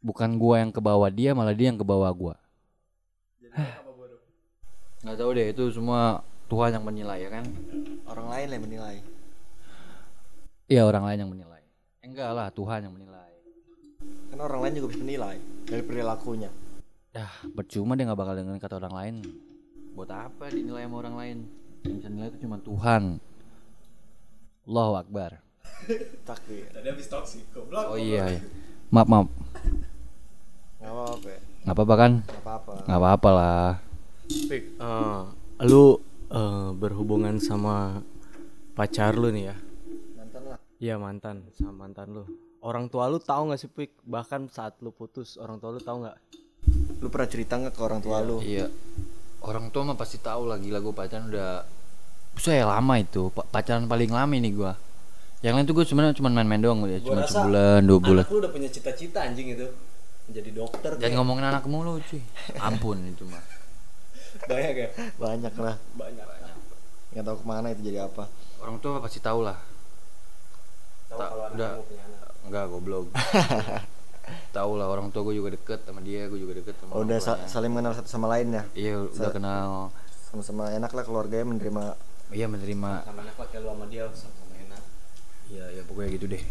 Bukan 0.00 0.40
gua 0.40 0.64
yang 0.64 0.72
ke 0.72 0.80
bawah 0.80 1.12
dia, 1.12 1.36
malah 1.36 1.52
dia 1.52 1.68
yang 1.68 1.76
ke 1.76 1.84
bawah 1.84 2.08
gua. 2.16 2.34
Nggak 5.04 5.16
tahu 5.20 5.30
deh, 5.36 5.52
itu 5.52 5.64
semua 5.76 6.24
Tuhan 6.48 6.72
yang 6.72 6.84
menilai 6.88 7.20
ya 7.20 7.30
kan? 7.32 7.44
orang 8.10 8.26
lain 8.26 8.46
yang 8.50 8.64
menilai 8.64 8.96
Iya 10.66 10.82
orang 10.88 11.04
lain 11.04 11.18
yang 11.20 11.30
menilai. 11.30 11.62
Enggak 12.00 12.30
lah, 12.32 12.48
Tuhan 12.50 12.88
yang 12.88 12.94
menilai. 12.96 13.28
kan 14.32 14.40
orang 14.40 14.60
lain 14.64 14.72
juga 14.80 14.88
bisa 14.96 15.04
menilai 15.04 15.36
dari 15.68 15.82
perilakunya 15.84 16.48
Dah, 17.12 17.28
percuma 17.52 17.92
dia 17.98 18.08
nggak 18.08 18.16
bakal 18.16 18.34
dengerin 18.38 18.62
kata 18.62 18.80
orang 18.80 18.94
lain. 18.96 19.14
Buat 19.92 20.10
apa 20.14 20.48
dinilai 20.48 20.88
sama 20.88 20.96
orang 21.04 21.16
lain? 21.18 21.38
Yang 21.84 21.94
bisa 22.00 22.08
nilai 22.12 22.28
itu 22.28 22.38
cuma 22.44 22.56
Tuhan. 22.60 23.02
Allahu 24.68 24.94
Akbar. 25.00 25.30
takdir 26.28 26.68
Tadi 26.70 26.86
habis 26.86 27.06
toksik. 27.08 27.44
Goblok. 27.56 27.96
Oh 27.96 27.98
iya, 27.98 28.36
iya. 28.36 28.40
Maaf, 28.92 29.08
maaf. 29.08 29.26
nggak 30.80 30.92
apa-apa 30.92 31.28
ya. 31.28 31.40
Nggak 31.64 31.74
apa-apa 31.76 31.94
kan? 31.96 32.12
nggak 32.24 32.42
apa-apa 32.44 32.72
Nggak 32.84 33.00
apa-apa 33.00 33.30
lah. 33.32 33.70
Pik, 34.30 34.64
eh, 34.78 35.20
lu 35.66 35.98
eh, 36.30 36.68
berhubungan 36.76 37.36
sama 37.42 37.98
pacar 38.72 39.18
lu 39.18 39.34
nih 39.34 39.50
ya? 39.50 39.56
mantan 40.14 40.42
lah 40.46 40.58
Iya 40.78 40.94
mantan, 40.96 41.36
sama 41.52 41.84
mantan 41.84 42.08
lu. 42.14 42.24
Orang 42.62 42.86
tua 42.88 43.08
lu 43.10 43.18
tahu 43.18 43.50
nggak 43.50 43.60
sih 43.60 43.70
Pik? 43.72 44.04
Bahkan 44.06 44.52
saat 44.52 44.78
lu 44.84 44.92
putus, 44.92 45.34
orang 45.40 45.58
tua 45.58 45.74
lu 45.74 45.80
tahu 45.82 46.06
nggak? 46.06 46.18
lu 47.00 47.08
pernah 47.08 47.28
cerita 47.32 47.56
nggak 47.56 47.72
ke 47.72 47.80
orang 47.80 48.00
tua 48.04 48.20
lu 48.20 48.44
Iya. 48.44 48.68
Orang 49.40 49.68
tua 49.68 49.82
mah 49.82 49.94
pasti 49.94 50.18
tahu 50.18 50.44
lah 50.44 50.56
gila 50.56 50.78
gue 50.78 50.92
pacaran 50.92 51.26
udah 51.26 51.64
saya 52.36 52.64
lama 52.64 52.94
itu 52.96 53.28
Pa- 53.30 53.44
pacaran 53.44 53.84
paling 53.84 54.08
lama 54.08 54.30
ini 54.30 54.50
gua. 54.50 54.76
Yang 55.40 55.52
lain 55.54 55.64
tuh 55.64 55.74
gue 55.74 55.84
sebenarnya 55.84 56.14
cuma 56.14 56.28
main-main 56.28 56.60
doang 56.60 56.84
ya, 56.84 57.00
cuma 57.00 57.24
sebulan, 57.24 57.80
dua 57.80 57.98
bulan. 57.98 58.22
Anak 58.22 58.30
lu 58.30 58.38
udah 58.38 58.52
punya 58.52 58.68
cita-cita 58.68 59.18
anjing 59.20 59.48
itu. 59.50 59.66
Menjadi 60.28 60.50
dokter. 60.54 60.90
Jangan 60.94 61.16
ngomongin 61.16 61.44
anak 61.46 61.64
mulu 61.64 61.96
cuy. 62.02 62.20
Ampun 62.56 63.00
itu 63.02 63.24
mah. 63.24 63.40
banyak 64.40 64.74
ya? 64.74 64.88
banyak 65.16 65.54
lah 65.54 65.76
Banyak. 65.92 66.26
nggak 67.10 67.24
tahu 67.26 67.36
ke 67.36 67.44
mana 67.44 67.66
itu 67.68 67.82
jadi 67.82 68.06
apa 68.06 68.30
Orang 68.56 68.78
tua 68.78 69.02
pasti 69.02 69.18
tahu 69.18 69.42
lah. 69.42 69.58
Tahu 71.08 71.18
Tak- 71.18 71.28
kalau 71.28 71.44
anak 71.44 71.56
udah. 71.56 71.70
kamu 71.72 71.84
punya 71.84 72.02
anak. 72.06 72.22
Enggak 72.46 72.64
goblok. 72.68 73.04
tahu 74.50 74.72
lah 74.74 74.86
orang 74.86 75.08
tua 75.08 75.22
gue 75.22 75.34
juga 75.34 75.50
deket 75.50 75.80
sama 75.82 76.00
dia, 76.00 76.26
gue 76.26 76.36
juga 76.36 76.54
deket 76.56 76.74
sama 76.76 76.90
Oh, 76.92 77.02
udah 77.02 77.18
sa- 77.18 77.42
saling 77.44 77.68
mengenal 77.68 77.92
satu 77.92 78.06
sama 78.06 78.26
lain 78.28 78.50
ya 78.50 78.62
Iya 78.72 78.94
udah 79.06 79.30
kenal. 79.30 79.70
sama-sama 80.24 80.70
enak 80.70 80.88
lah 80.88 81.02
keluarganya 81.02 81.46
menerima 81.46 81.84
Iya 82.30 82.46
menerima. 82.46 82.90
Sama 83.02 83.20
anak 83.20 83.34
lah 83.34 83.46
kayak 83.46 83.60
lu 83.60 83.68
sama 83.68 83.84
dia 83.86 84.04
sama-sama 84.08 84.54
enak. 84.56 84.82
Iya 85.48 85.64
ya 85.72 85.82
pokoknya 85.82 86.08
gitu 86.12 86.26
deh. 86.28 86.42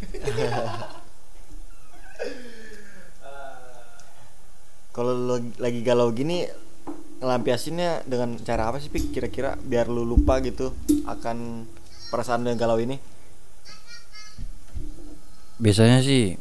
kalau 4.89 5.13
lu 5.13 5.36
lagi 5.57 5.79
galau 5.79 6.12
gini 6.12 6.43
ngelampiasinnya 7.19 8.03
dengan 8.03 8.36
cara 8.39 8.67
apa 8.67 8.79
sih 8.79 8.89
Pik 8.89 9.12
kira-kira 9.13 9.55
biar 9.57 9.88
lu 9.88 10.03
lupa 10.03 10.39
gitu 10.39 10.71
akan 11.05 11.67
perasaan 12.09 12.43
lu 12.43 12.50
yang 12.50 12.59
galau 12.59 12.75
ini 12.75 13.00
Biasanya 15.55 16.00
sih 16.00 16.39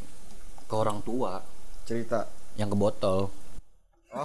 ke 0.69 0.75
orang 0.77 1.01
tua. 1.01 1.41
Cerita. 1.89 2.29
Yang 2.53 2.69
ke 2.69 2.77
botol. 2.77 3.19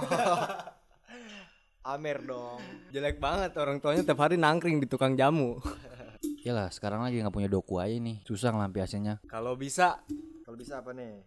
Amer 1.85 2.21
dong. 2.21 2.61
Jelek 2.93 3.17
banget 3.17 3.57
orang 3.57 3.81
tuanya 3.81 4.05
tiap 4.05 4.21
hari 4.21 4.37
nangkring 4.37 4.77
di 4.77 4.85
tukang 4.85 5.17
jamu. 5.17 5.57
Iyalah 6.45 6.69
sekarang 6.69 7.01
lagi 7.01 7.17
nggak 7.17 7.33
punya 7.33 7.49
doku 7.49 7.81
aja 7.81 7.97
nih. 7.97 8.21
Susah 8.21 8.53
ngelampiasinnya 8.53 9.25
kalau 9.25 9.57
bisa. 9.57 10.05
Kalau 10.45 10.53
bisa 10.53 10.85
apa 10.85 10.93
nih? 10.93 11.25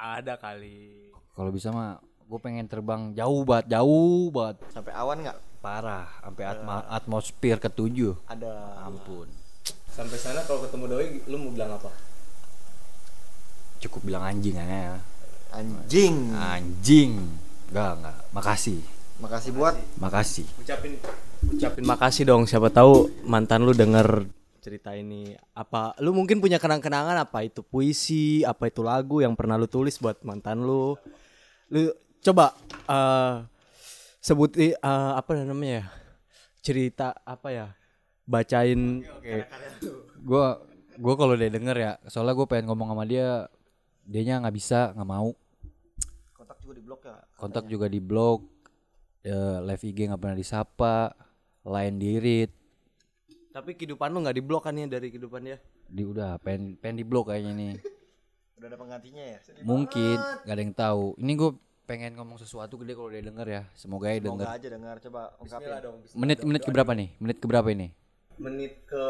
Ada 0.00 0.40
kali. 0.40 1.12
kalau 1.34 1.50
bisa 1.50 1.74
mah 1.74 1.98
gue 2.24 2.40
pengen 2.40 2.64
terbang 2.64 3.12
jauh 3.12 3.44
banget 3.44 3.76
jauh 3.76 4.32
banget. 4.32 4.64
Sampai 4.72 4.96
awan 4.96 5.20
nggak? 5.20 5.38
Parah 5.60 6.08
sampai 6.24 6.44
atma- 6.44 6.88
atmosfer 6.88 7.56
ketujuh. 7.60 8.16
Ada. 8.28 8.84
Ampun. 8.88 9.28
Sampai 9.92 10.16
sana 10.16 10.40
kalau 10.44 10.64
ketemu 10.64 10.84
doi 10.88 11.08
lu 11.28 11.36
mau 11.36 11.52
bilang 11.52 11.76
apa? 11.76 11.92
Cukup 13.84 14.00
bilang 14.08 14.24
anjing 14.24 14.56
aja 14.56 14.98
anjing. 15.54 16.16
Anjing. 16.34 17.12
Enggak 17.70 17.90
enggak. 17.98 18.16
Makasih. 18.34 18.80
Makasih 19.22 19.50
buat? 19.54 19.74
Makasih. 20.02 20.46
Ucapin 20.58 20.92
ucapin 21.46 21.82
makasih 21.86 22.24
dong. 22.26 22.42
Siapa 22.50 22.68
tahu 22.74 23.10
mantan 23.22 23.62
lu 23.62 23.72
denger 23.72 24.26
cerita 24.58 24.90
ini. 24.98 25.38
Apa 25.54 25.94
lu 26.02 26.10
mungkin 26.10 26.42
punya 26.42 26.58
kenang-kenangan 26.58 27.14
apa 27.14 27.46
itu 27.46 27.62
puisi 27.62 28.42
apa 28.42 28.66
itu 28.66 28.82
lagu 28.82 29.22
yang 29.22 29.38
pernah 29.38 29.54
lu 29.54 29.70
tulis 29.70 29.94
buat 30.02 30.18
mantan 30.26 30.66
lu? 30.66 30.98
Lu 31.70 31.80
coba 32.24 32.58
eh 32.90 33.34
sebuti 34.18 34.74
eh, 34.74 35.12
apa 35.14 35.30
namanya 35.38 35.84
ya? 35.84 35.86
Cerita 36.64 37.14
apa 37.22 37.48
ya? 37.54 37.66
Bacain. 38.26 39.04
Gue 40.24 40.46
gue 40.94 41.14
kalau 41.18 41.34
dia 41.34 41.50
denger 41.50 41.76
ya 41.76 41.92
soalnya 42.06 42.38
gue 42.38 42.46
pengen 42.46 42.70
ngomong 42.70 42.94
sama 42.94 43.02
dia 43.02 43.50
dianya 44.04 44.44
nggak 44.44 44.56
bisa 44.56 44.92
nggak 44.92 45.08
mau. 45.08 45.32
Kontak 46.36 46.58
juga 46.60 46.74
di 46.76 46.84
blok 46.84 47.00
ya 47.04 47.16
kontak 47.34 47.64
juga 47.68 47.86
di 47.92 48.00
blog 48.00 48.38
eh, 49.24 49.58
live 49.64 49.84
IG 49.84 49.98
nggak 50.08 50.20
pernah 50.20 50.38
disapa 50.38 51.12
lain 51.64 52.00
dirit. 52.00 52.50
Tapi 53.52 53.76
kehidupan 53.78 54.10
lu 54.10 54.24
nggak 54.24 54.36
diblok 54.40 54.66
kan 54.66 54.74
ya 54.74 54.88
dari 54.88 55.12
kehidupan 55.12 55.44
dia? 55.44 55.58
Di 55.86 56.02
udah 56.02 56.40
pengen 56.42 56.80
pengen 56.80 56.96
di 57.00 57.04
blog 57.06 57.30
kayaknya 57.30 57.52
nih. 57.54 57.74
Udah 58.54 58.70
ada 58.70 58.78
penggantinya 58.80 59.24
ya? 59.28 59.38
Mungkin 59.60 60.16
nggak 60.16 60.54
ada 60.56 60.62
yang 60.62 60.72
tahu. 60.72 61.18
Ini 61.20 61.32
gue 61.36 61.50
pengen 61.84 62.16
ngomong 62.16 62.38
sesuatu 62.40 62.80
ke 62.80 62.88
dia 62.88 62.96
kalau 62.96 63.10
dia 63.12 63.20
denger 63.20 63.46
ya. 63.50 63.62
Semoga 63.76 64.08
ya 64.08 64.24
denger. 64.24 64.46
Semoga 64.46 64.56
aja 64.56 64.68
dengar 64.72 64.94
coba 65.04 65.20
ungkapin. 65.36 65.68
Dong 65.84 65.96
menit 66.16 66.38
menit 66.40 66.62
keberapa 66.64 66.92
nih? 66.96 67.08
Menit 67.20 67.38
keberapa 67.44 67.68
ini 67.68 67.92
menit 68.38 68.86
ke 68.86 69.06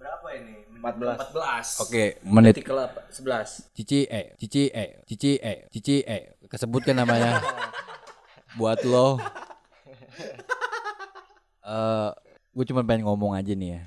berapa 0.00 0.26
ini? 0.36 0.66
14 0.76 1.32
14 1.34 1.82
oke 1.88 2.04
menit 2.22 2.54
ke 2.60 2.72
11 2.72 3.74
cici 3.74 4.06
eh 4.06 4.36
cici 4.36 4.68
eh 4.70 5.02
cici 5.08 5.32
eh 5.40 5.66
cici 5.72 5.96
eh 6.04 6.36
kesebutkan 6.46 6.96
namanya. 6.96 7.42
Buat 8.58 8.86
lo. 8.88 9.20
Eh 11.66 12.10
gue 12.56 12.64
cuma 12.72 12.80
pengen 12.86 13.04
ngomong 13.04 13.36
aja 13.36 13.52
nih 13.52 13.68
ya. 13.76 13.82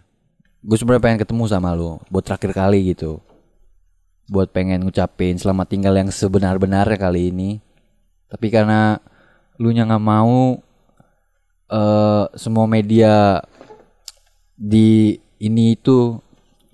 Gue 0.61 0.77
sebenarnya 0.77 1.01
pengen 1.01 1.19
ketemu 1.23 1.43
sama 1.49 1.73
lo 1.73 2.03
buat 2.11 2.21
terakhir 2.21 2.51
kali 2.53 2.93
gitu. 2.93 3.23
Buat 4.29 4.53
pengen 4.53 4.85
ngucapin 4.85 5.39
selamat 5.39 5.67
tinggal 5.71 5.95
yang 5.97 6.11
sebenar-benarnya 6.13 6.99
kali 6.99 7.33
ini. 7.33 7.63
Tapi 8.29 8.53
karena 8.53 9.01
lu 9.57 9.73
nya 9.73 9.89
nggak 9.89 10.03
mau 10.03 10.59
eh 11.69 12.25
semua 12.37 12.69
media 12.69 13.41
di 14.59 15.15
ini 15.39 15.79
itu 15.79 16.19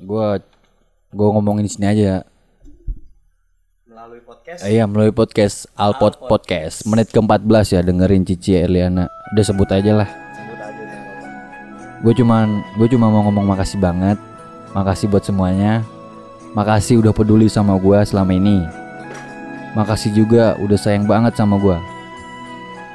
gua 0.01 0.41
gua 1.13 1.27
ngomongin 1.37 1.69
di 1.69 1.71
sini 1.71 1.85
aja 1.85 2.25
melalui 3.85 4.25
podcast? 4.25 4.65
Eh, 4.65 4.73
Iya 4.73 4.89
melalui 4.89 5.13
podcast 5.13 5.69
Alpot 5.77 6.17
Podcast. 6.25 6.89
Menit 6.89 7.13
ke-14 7.13 7.77
ya 7.77 7.81
dengerin 7.85 8.25
Cici 8.25 8.57
Eliana 8.57 9.05
udah 9.37 9.45
sebut 9.45 9.69
aja 9.69 9.93
lah. 10.01 10.09
Sebut 10.09 10.59
aja 10.59 10.83
gue 11.95 12.13
cuman 12.21 12.61
gue 12.81 12.87
cuma 12.89 13.07
mau 13.13 13.21
ngomong 13.29 13.53
makasih 13.53 13.77
banget. 13.77 14.17
Makasih 14.73 15.07
buat 15.07 15.23
semuanya. 15.23 15.85
Makasih 16.57 16.99
udah 16.99 17.13
peduli 17.13 17.47
sama 17.47 17.77
gue 17.77 17.97
selama 18.03 18.33
ini. 18.33 18.65
Makasih 19.77 20.11
juga 20.11 20.57
udah 20.57 20.77
sayang 20.81 21.05
banget 21.05 21.37
sama 21.37 21.61
gue 21.61 21.77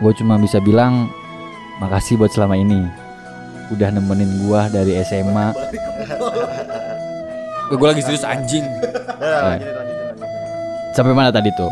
gue 0.01 0.13
cuma 0.17 0.41
bisa 0.41 0.57
bilang 0.65 1.13
makasih 1.77 2.17
buat 2.17 2.33
selama 2.33 2.57
ini 2.57 2.89
udah 3.71 3.89
nemenin 3.95 4.31
gua 4.47 4.67
dari 4.71 4.99
SMA 5.07 5.55
gue 7.71 7.87
lagi 7.87 8.03
serius 8.03 8.27
anjing. 8.27 8.67
Nah, 8.67 9.55
lanjutin, 9.55 9.75
lanjutin, 9.79 10.17
lanjutin. 10.19 10.29
sampai 10.91 11.15
mana 11.15 11.31
tadi 11.31 11.55
tuh? 11.55 11.71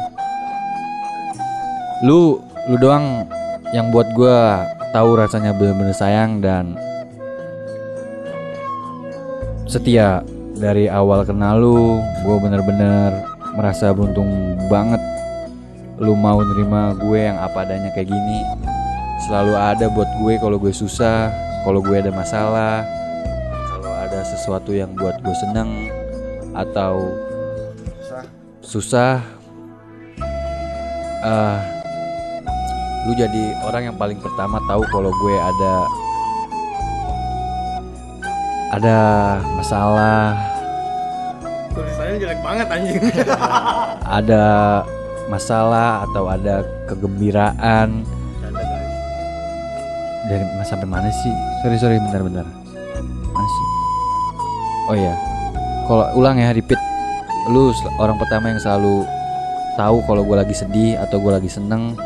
Lu 2.07 2.39
lu 2.71 2.77
doang 2.79 3.27
yang 3.75 3.91
buat 3.91 4.07
gua 4.15 4.63
tahu 4.95 5.19
rasanya 5.19 5.51
bener-bener 5.51 5.91
sayang 5.91 6.39
dan 6.39 6.79
setia 9.67 10.23
dari 10.55 10.87
awal 10.87 11.27
kenal 11.27 11.59
lu. 11.59 11.99
Gue 12.23 12.37
bener-bener 12.39 13.19
merasa 13.59 13.91
beruntung 13.91 14.55
banget 14.71 15.03
lu 15.99 16.15
mau 16.15 16.39
nerima 16.39 16.95
gue 16.95 17.27
yang 17.27 17.43
apa 17.43 17.67
adanya 17.67 17.91
kayak 17.91 18.07
gini. 18.07 18.41
Selalu 19.27 19.55
ada 19.59 19.91
buat 19.91 20.07
gue 20.23 20.39
kalau 20.39 20.63
gue 20.63 20.71
susah 20.71 21.48
kalau 21.69 21.85
gue 21.85 22.01
ada 22.01 22.09
masalah 22.09 22.81
kalau 23.69 23.93
ada 23.93 24.25
sesuatu 24.25 24.73
yang 24.73 24.89
buat 24.97 25.21
gue 25.21 25.37
seneng 25.37 25.93
atau 26.57 27.13
Susah. 28.01 28.25
susah 28.65 29.15
eh 31.29 31.59
lu 33.05 33.13
jadi 33.13 33.53
orang 33.69 33.93
yang 33.93 33.97
paling 34.01 34.17
pertama 34.17 34.57
tahu 34.65 34.81
kalau 34.89 35.13
gue 35.13 35.37
ada 35.37 35.75
ada 38.73 38.99
masalah 39.53 40.41
Tulisannya 41.77 42.17
jelek 42.17 42.41
banget 42.41 42.67
anjing. 42.73 42.97
ada 44.25 44.45
masalah 45.29 46.09
atau 46.09 46.33
ada 46.33 46.65
kegembiraan 46.89 48.09
dari 50.29 50.45
sampai 50.65 50.89
mana 50.89 51.09
sih 51.09 51.48
sorry 51.63 51.77
sorry 51.79 51.97
bentar 51.99 52.21
bentar 52.23 52.47
mana 53.35 53.49
sih 53.49 53.67
oh 54.89 54.97
iya 54.97 55.15
kalau 55.89 56.05
ulang 56.19 56.37
ya 56.39 56.53
repeat 56.53 56.81
lu 57.49 57.73
orang 57.99 58.21
pertama 58.21 58.53
yang 58.53 58.61
selalu 58.61 59.09
tahu 59.79 60.05
kalau 60.05 60.23
gue 60.27 60.37
lagi 60.37 60.55
sedih 60.55 61.01
atau 61.01 61.17
gue 61.23 61.33
lagi 61.33 61.51
seneng 61.51 61.97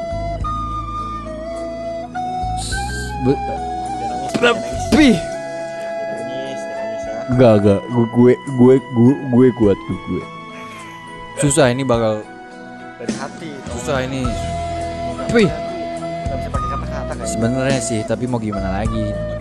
tapi 4.43 5.15
ya. 5.15 5.33
Enggak, 7.33 7.53
enggak. 7.63 7.81
Gue 7.89 8.07
gue 8.13 8.33
gue 8.59 8.75
gue, 8.77 9.13
gue 9.33 9.47
kuat 9.57 9.79
gue, 9.79 9.99
gue. 10.11 10.25
Susah 11.41 11.73
ini 11.73 11.81
bakal 11.87 12.21
Dari 13.01 13.15
hati. 13.17 13.51
susah 13.73 14.05
ini. 14.05 14.27
Tapi. 15.31 15.47
Gak 15.49 16.39
kayak 16.45 17.25
Sebenarnya 17.25 17.81
sih, 17.81 18.05
tapi 18.05 18.29
mau 18.29 18.37
gimana 18.43 18.83
lagi? 18.85 19.32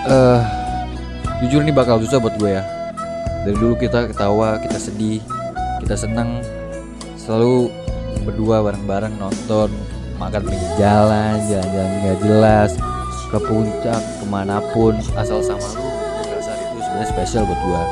Eh, 0.00 0.40
jujur 1.44 1.60
ini 1.62 1.70
bakal 1.70 2.00
susah 2.00 2.18
buat 2.18 2.34
gue 2.40 2.56
ya. 2.56 2.64
Dari 3.46 3.56
dulu 3.56 3.76
kita 3.76 4.08
ketawa, 4.10 4.58
kita 4.58 4.80
sedih, 4.80 5.20
kita 5.84 5.94
seneng, 5.94 6.42
selalu 7.20 7.70
berdua 8.24 8.64
bareng-bareng 8.64 9.14
nonton, 9.20 9.70
makan 10.18 10.42
pinggir 10.44 10.72
jalan, 10.80 11.40
jalan-jalan 11.46 11.90
nggak 12.04 12.18
jelas, 12.24 12.70
ke 13.30 13.38
puncak, 13.38 14.00
ke 14.02 14.24
mana 14.26 14.58
pun, 14.74 14.98
asal 15.14 15.38
sama 15.40 15.62
lu. 15.78 15.88
rasa 16.34 16.52
itu 16.58 16.80
sebenarnya 16.82 17.08
spesial 17.08 17.44
buat 17.46 17.60
gue. 17.60 17.82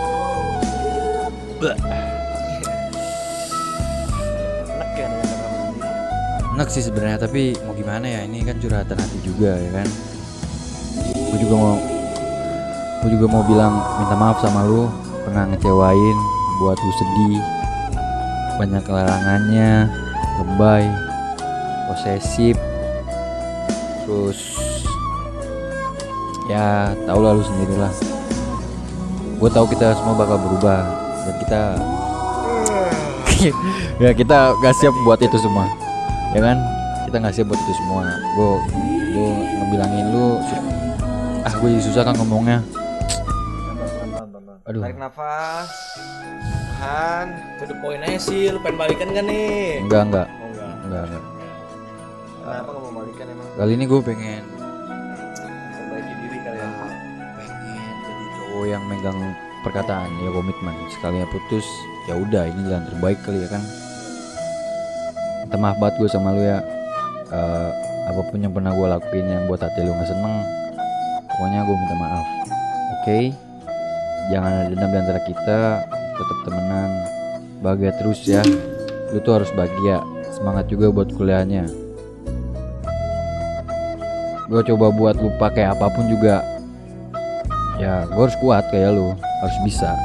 Enak 6.59 6.75
sih 6.75 6.83
sebenarnya 6.83 7.23
tapi 7.23 7.55
mau 7.63 7.71
gimana 7.71 8.03
ya 8.03 8.27
ini 8.27 8.43
kan 8.43 8.59
curhatan 8.59 8.99
hati 8.99 9.19
juga 9.23 9.55
ya 9.55 9.79
kan? 9.79 9.87
Gue 11.31 11.39
juga 11.39 11.55
mau 11.55 11.79
gue 12.99 13.11
juga 13.15 13.27
mau 13.31 13.47
bilang 13.47 13.79
minta 14.03 14.19
maaf 14.19 14.43
sama 14.43 14.67
lu 14.67 14.91
pernah 15.23 15.47
ngecewain 15.55 16.17
buat 16.59 16.75
lu 16.75 16.93
sedih. 16.99 17.39
Banyak 18.59 18.91
larangannya 18.91 19.87
lebay 20.43 20.91
posesif. 21.87 22.59
Terus 24.03 24.59
ya 26.51 26.91
tau 27.07 27.23
lah 27.23 27.39
lu 27.39 27.43
sendirilah 27.47 27.95
gue 29.39 29.51
tahu 29.55 29.67
kita 29.71 29.95
semua 29.95 30.19
bakal 30.19 30.43
berubah 30.43 30.81
dan 31.23 31.35
kita 31.39 31.63
ya 34.03 34.11
kita 34.11 34.59
gak 34.59 34.75
siap 34.75 34.97
buat 35.07 35.23
itu 35.23 35.39
semua 35.39 35.78
ya 36.31 36.41
kan 36.43 36.57
kita 37.03 37.17
nggak 37.19 37.33
siap 37.33 37.47
buat 37.47 37.57
itu 37.59 37.75
semua 37.75 38.03
gue 38.07 38.51
gue 39.09 39.29
ngebilangin 39.57 40.07
lu 40.09 40.27
ah 41.41 41.55
gue 41.55 41.71
susah 41.81 42.03
kan 42.03 42.15
ngomongnya. 42.15 42.61
Aduh. 44.65 44.85
Tarik 44.85 45.01
nafas. 45.01 45.73
Tahan. 46.77 47.27
To 47.57 47.65
the 47.65 47.77
point 47.79 48.05
aja 48.05 48.21
sih, 48.21 48.53
lu 48.53 48.61
pengen 48.61 48.77
balikan 48.77 49.09
kan 49.11 49.25
nih? 49.25 49.81
enggak 49.81 50.03
enggak 50.05 50.27
Oh 50.29 50.47
enggak. 50.47 50.73
enggak 50.79 51.03
enggak 51.09 51.25
Kenapa 52.39 52.71
kamu 52.71 52.89
balikan 52.93 53.27
emang? 53.29 53.49
kali 53.57 53.73
ini 53.73 53.85
gue 53.85 54.01
pengen 54.03 54.43
Perbaiki 55.73 56.13
diri 56.19 56.39
kali 56.39 56.59
ya. 56.59 56.69
pengen 57.35 57.95
jadi 57.99 58.25
cowok 58.31 58.65
yang 58.67 58.83
megang 58.85 59.19
perkataan 59.59 60.11
ya 60.19 60.31
komitmen 60.31 60.75
sekalinya 60.91 61.27
putus 61.27 61.67
ya 62.05 62.15
udah 62.15 62.45
ini 62.47 62.61
jalan 62.63 62.85
terbaik 62.87 63.19
kali 63.23 63.39
ya 63.41 63.51
kan 63.51 63.63
minta 65.49 65.65
maaf 65.65 65.81
banget 65.81 65.97
gue 65.97 66.09
sama 66.13 66.37
lu 66.37 66.45
ya. 66.45 66.61
Eh, 67.33 67.71
apa 68.13 68.21
pun 68.29 68.37
yang 68.37 68.53
pernah 68.53 68.77
gue 68.77 68.85
lakuin 68.85 69.25
yang 69.25 69.49
buat 69.49 69.65
hati 69.65 69.81
lu 69.81 69.97
nggak 69.97 70.09
seneng 70.13 70.45
pokoknya 71.25 71.65
gue 71.65 71.77
minta 71.81 71.97
maaf. 71.97 72.27
Oke? 73.01 73.19
Jangan 74.29 74.51
ada 74.53 74.65
dendam 74.69 74.91
di 74.93 74.99
antara 75.01 75.21
kita 75.25 75.61
tetap 75.89 76.39
temenan 76.45 76.91
bahagia 77.65 77.97
terus 77.97 78.21
ya. 78.29 78.45
Lu 79.17 79.25
tuh 79.25 79.41
harus 79.41 79.49
bahagia. 79.57 80.05
Semangat 80.37 80.69
juga 80.69 80.93
buat 80.93 81.09
kuliahnya. 81.17 81.65
Gue 84.53 84.61
coba 84.69 84.93
buat 84.93 85.17
lu 85.17 85.33
pakai 85.41 85.65
apa 85.65 85.89
pun 85.89 86.13
juga. 86.13 86.45
Ya 87.81 88.05
gue 88.05 88.21
harus 88.21 88.37
kuat 88.45 88.69
kayak 88.69 88.93
lu. 88.93 89.17
Harus 89.17 89.59
bisa. 89.65 89.97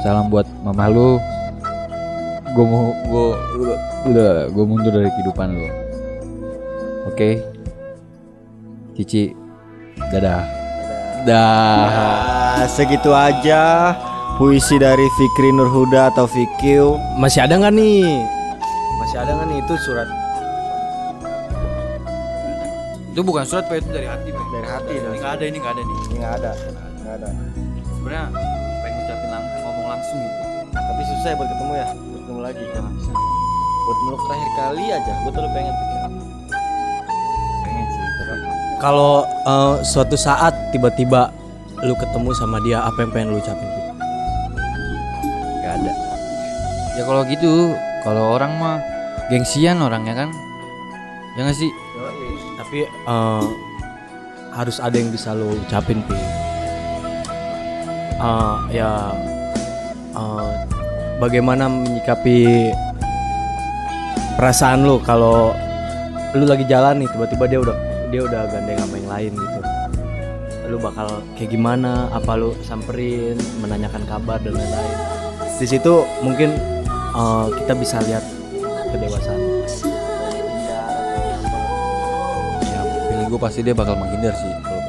Salam 0.00 0.32
buat 0.32 0.48
mama 0.64 0.88
lu. 0.88 1.20
Gue 2.56 2.64
mau 2.64 2.96
gue 3.12 3.28
udah 4.06 4.48
gue 4.48 4.64
mundur 4.64 4.92
dari 4.92 5.10
kehidupan 5.10 5.48
lu 5.54 5.66
oke 7.06 7.30
Cici 8.96 9.34
dadah 10.08 10.42
dah 11.28 12.24
Ah, 12.56 12.64
segitu 12.64 13.12
aja 13.12 13.92
puisi 14.40 14.80
dari 14.80 15.04
Fikri 15.12 15.52
Nurhuda 15.52 16.08
atau 16.08 16.24
Fikyu. 16.24 16.96
Masih 17.20 17.44
ada 17.44 17.60
nggak 17.60 17.76
nih? 17.76 18.24
Masih 18.96 19.20
ada 19.20 19.36
nggak 19.36 19.46
nih 19.52 19.58
itu 19.60 19.74
surat? 19.84 20.08
itu 23.12 23.24
bukan 23.24 23.44
surat 23.48 23.64
pak 23.64 23.80
itu 23.80 23.88
dari 23.92 24.04
hati 24.08 24.28
Pak. 24.28 24.44
Dari 24.52 24.68
hati 24.68 24.92
ini 24.92 25.16
nggak 25.20 25.32
ada 25.36 25.44
ini 25.44 25.56
nggak 25.60 25.72
ada 25.72 25.82
nih 25.84 25.96
Ini 25.96 26.14
nggak 26.16 26.34
ada, 26.36 26.50
nggak 27.00 27.14
ada. 27.16 27.28
sebenarnya 27.96 28.24
pengen 28.80 28.92
ngucapin 28.96 29.28
langsung 29.32 29.60
ngomong 29.64 29.86
langsung 29.88 30.18
gitu 30.20 30.40
Tapi 30.72 31.02
susah 31.04 31.28
ya 31.28 31.36
buat 31.36 31.48
ketemu 31.52 31.72
ya, 31.76 31.88
buat 31.92 32.20
ketemu 32.24 32.40
lagi. 32.40 32.64
Buat 33.86 33.98
meluk 34.02 34.20
terakhir 34.26 34.50
kali 34.58 34.84
aja, 34.90 35.12
gue 35.22 35.30
tuh 35.30 35.50
pengen 35.54 35.74
pikir. 35.78 35.98
pengen 37.62 37.86
sih 37.86 38.02
Kalau 38.82 39.22
eh, 39.22 39.74
suatu 39.86 40.18
saat 40.18 40.52
tiba-tiba 40.74 41.30
lu 41.86 41.94
ketemu 41.94 42.30
sama 42.34 42.58
dia, 42.66 42.82
apa 42.82 42.98
yang 43.06 43.10
pengen 43.14 43.28
lu 43.30 43.38
ucapin? 43.38 43.62
Pip? 43.62 43.84
nggak 45.66 45.72
ada 45.82 45.92
ya 46.96 47.02
kalau 47.02 47.22
gitu 47.26 47.52
kalau 48.06 48.38
orang 48.38 48.52
mah 48.56 48.78
gengsian 49.28 49.82
orangnya 49.82 50.14
kan 50.14 50.28
ya 51.34 51.42
nggak 51.42 51.58
sih 51.58 51.70
Tapi 52.56 52.82
eh, 52.82 53.44
harus 54.56 54.82
ada 54.82 54.96
yang 54.98 55.14
bisa 55.14 55.30
lu 55.36 55.54
ucapin, 55.54 56.02
Pi. 56.02 56.18
Eh, 58.18 58.56
ya 58.74 59.14
eh, 60.18 60.50
bagaimana 61.22 61.70
menyikapi 61.70 62.72
perasaan 64.36 64.84
lu 64.84 65.00
kalau 65.00 65.56
lu 66.36 66.44
lagi 66.44 66.68
jalan 66.68 67.00
nih 67.00 67.08
tiba-tiba 67.08 67.44
dia 67.48 67.58
udah 67.64 67.76
dia 68.12 68.20
udah 68.22 68.40
gandeng 68.52 68.78
sama 68.84 68.94
yang 69.00 69.08
lain 69.10 69.32
gitu. 69.32 69.60
Lu 70.68 70.76
bakal 70.76 71.08
kayak 71.40 71.50
gimana? 71.56 72.12
Apa 72.12 72.36
lu 72.36 72.52
samperin 72.60 73.40
menanyakan 73.64 74.04
kabar 74.04 74.36
dan 74.44 74.52
lain-lain? 74.52 74.96
Di 75.56 75.64
situ 75.64 76.04
mungkin 76.20 76.52
eh, 77.16 77.46
kita 77.64 77.72
bisa 77.80 77.96
lihat 78.04 78.22
kedewasaan. 78.92 79.40
Ya 82.60 82.80
feeling 83.08 83.28
gue 83.32 83.40
pasti 83.40 83.64
dia 83.64 83.72
bakal 83.72 83.96
menghindar 83.96 84.36
sih 84.36 84.52
kalau 84.60 84.84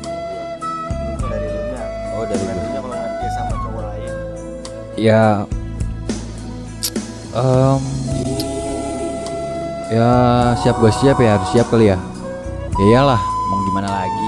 dari 1.32 1.48
dunia. 1.48 1.84
oh 2.20 2.24
dari 2.28 2.44
dunia 2.44 2.80
kalau 2.84 2.98
sama 3.32 3.54
cowok 3.56 3.82
lain. 3.88 4.14
ya 5.00 5.24
em, 7.38 7.97
Ya 9.88 10.52
siap 10.60 10.84
gue 10.84 10.92
siap 10.92 11.16
ya 11.24 11.40
harus 11.40 11.48
siap 11.56 11.72
kali 11.72 11.88
ya. 11.88 11.98
Ya 12.76 12.86
iyalah, 12.92 13.22
mau 13.24 13.64
gimana 13.72 13.88
lagi? 13.88 14.28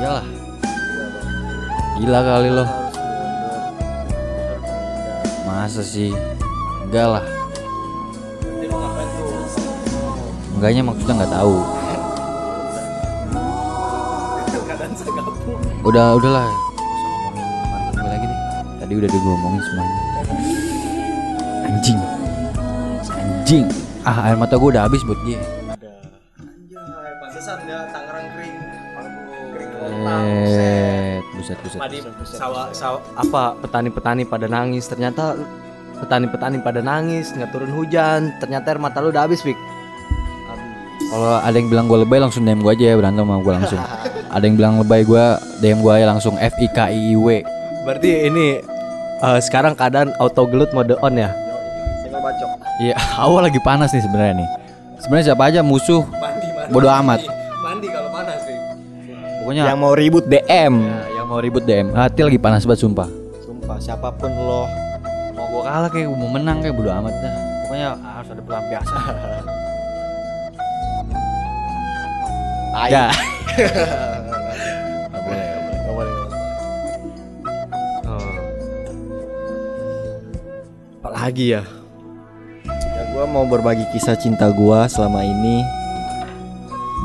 Iyalah. 0.00 0.26
Gila 2.00 2.20
kali 2.24 2.48
lo. 2.48 2.64
Harus 2.64 2.96
mundur. 2.96 3.60
Harus 3.60 4.64
menghindar. 4.64 5.44
Masa 5.44 5.82
sih? 5.84 6.16
Enggak 6.88 7.06
lah. 7.12 7.24
Enggaknya 10.56 10.80
maksudnya 10.80 11.14
nggak 11.20 11.34
tahu. 11.36 11.56
Udah 15.84 16.16
udahlah. 16.16 16.48
Ngomongin 16.48 18.08
lagi 18.08 18.24
deh. 18.32 18.40
Tadi 18.80 18.92
udah 18.96 19.08
ngomongin 19.12 19.60
semuanya. 19.60 19.98
Anjing. 21.68 22.00
Anjing. 23.12 23.81
Ah 24.02 24.26
air 24.26 24.34
mata 24.34 24.58
gue 24.58 24.68
udah 24.68 24.84
habis 24.84 25.02
buat 25.02 25.18
dia. 25.22 25.38
Ada. 25.68 25.90
Anjay, 26.40 27.12
pantesan 27.22 27.58
ya 27.64 27.78
Tangerang 27.88 28.26
kering. 28.34 28.54
Kering 29.52 29.70
Eh, 30.02 31.14
buset 31.32 31.58
buset. 31.60 31.78
Padi 31.78 31.98
sawah 32.24 32.66
sawah 32.72 33.00
apa 33.14 33.54
petani-petani 33.60 34.22
pada 34.24 34.46
nangis 34.46 34.86
ternyata 34.86 35.38
petani-petani 35.98 36.58
pada 36.58 36.80
nangis 36.80 37.30
nggak 37.30 37.50
turun 37.50 37.70
hujan 37.70 38.34
ternyata 38.38 38.66
air 38.68 38.80
mata 38.80 38.98
lu 38.98 39.10
udah 39.10 39.22
habis 39.22 39.38
Pik 39.40 39.54
Kalau 41.04 41.36
ada 41.36 41.52
yang 41.52 41.68
bilang 41.68 41.86
gue 41.86 41.98
lebay 42.00 42.18
langsung 42.18 42.42
DM 42.42 42.58
gue 42.58 42.72
aja 42.72 42.84
ya 42.88 42.96
berantem 42.96 43.22
sama 43.22 43.36
gue 43.38 43.52
langsung. 43.52 43.80
ada 44.34 44.42
yang 44.42 44.56
bilang 44.56 44.74
lebay 44.80 45.02
gue 45.04 45.24
DM 45.60 45.78
gue 45.78 45.92
aja 45.92 46.06
langsung 46.08 46.34
F 46.36 46.54
I 46.56 46.68
K 46.68 46.78
I 46.88 47.00
I 47.12 47.14
W. 47.14 47.26
berarti 47.84 48.10
ini 48.26 48.46
eh, 49.20 49.38
sekarang 49.38 49.76
keadaan 49.76 50.10
auto 50.16 50.48
gelut 50.48 50.72
mode 50.72 50.96
on 50.98 51.14
ya 51.14 51.30
bacok. 52.44 52.80
Iya, 52.80 52.94
awal 53.22 53.40
lagi 53.46 53.60
panas 53.62 53.90
nih 53.90 54.02
sebenarnya 54.02 54.34
nih. 54.42 54.48
Sebenarnya 54.98 55.26
siapa 55.32 55.44
aja 55.50 55.60
musuh 55.62 56.02
mandi 56.06 56.46
mandi 56.46 56.70
Bodo 56.70 56.86
amat. 56.86 57.20
mandi 57.58 57.86
kalau 57.90 58.10
panas 58.10 58.38
Pik 58.46 58.58
pokoknya 59.42 59.62
Yang 59.66 59.78
mau 59.82 59.92
ribut 59.98 60.24
DM. 60.26 60.74
ya, 60.78 60.98
yang 61.18 61.26
mau 61.26 61.42
ribut 61.42 61.62
DM. 61.66 61.90
Hati 61.90 62.22
lagi 62.22 62.38
panas 62.38 62.62
banget 62.62 62.86
sumpah. 62.86 63.08
Sumpah 63.42 63.78
siapa 63.82 64.14
pun 64.14 64.30
lo. 64.30 64.70
Mau 65.34 65.46
gue 65.50 65.62
kalah 65.62 65.90
kayak 65.90 66.06
mau 66.06 66.30
menang 66.30 66.62
kayak 66.62 66.74
bodo 66.78 66.90
amat 66.94 67.14
dah. 67.18 67.34
Pokoknya 67.66 67.88
harus 67.98 68.28
ada 68.30 68.42
pelampiasan. 68.46 69.02
Ayo. 72.72 72.94
Ya. 72.94 73.06
Gak 81.02 81.81
Gua 83.22 83.30
mau 83.30 83.46
berbagi 83.46 83.86
kisah 83.94 84.18
cinta 84.18 84.50
gua 84.50 84.90
selama 84.90 85.22
ini 85.22 85.62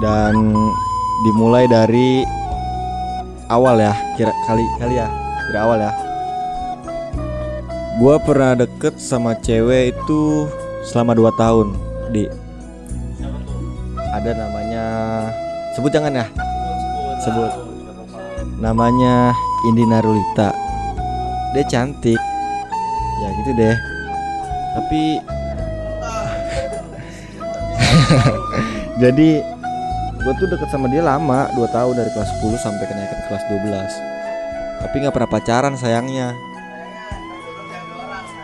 dan 0.01 0.33
dimulai 1.21 1.69
dari 1.69 2.25
awal 3.53 3.77
ya, 3.77 3.93
kira 4.17 4.33
kali 4.49 4.65
kali 4.81 4.97
ya, 4.97 5.05
dari 5.45 5.59
awal 5.61 5.77
ya. 5.77 5.93
Gua 8.01 8.17
pernah 8.17 8.57
deket 8.57 8.97
sama 8.97 9.37
cewek 9.37 9.93
itu 9.93 10.49
selama 10.89 11.13
2 11.13 11.37
tahun, 11.37 11.77
di. 12.09 12.25
Ada 14.09 14.41
namanya 14.41 14.85
sebut 15.77 15.93
jangan 15.93 16.17
ya? 16.17 16.25
Sebut. 17.21 17.53
Namanya 18.57 19.37
Indi 19.69 19.85
Narulita. 19.85 20.49
Dia 21.53 21.61
cantik. 21.69 22.17
Ya 23.21 23.27
gitu 23.37 23.53
deh. 23.53 23.77
Tapi 24.73 25.36
jadi 29.03 29.29
gue 30.17 30.33
tuh 30.39 30.47
deket 30.49 30.69
sama 30.73 30.87
dia 30.91 31.05
lama 31.05 31.47
2 31.55 31.75
tahun 31.75 31.93
dari 31.95 32.09
kelas 32.11 32.29
10 32.41 32.57
sampai 32.59 32.85
kenaikan 32.87 33.19
kelas 33.29 33.43
12 33.51 34.17
tapi 34.77 35.01
nggak 35.01 35.13
pernah 35.13 35.29
pacaran 35.29 35.73
sayangnya. 35.73 36.37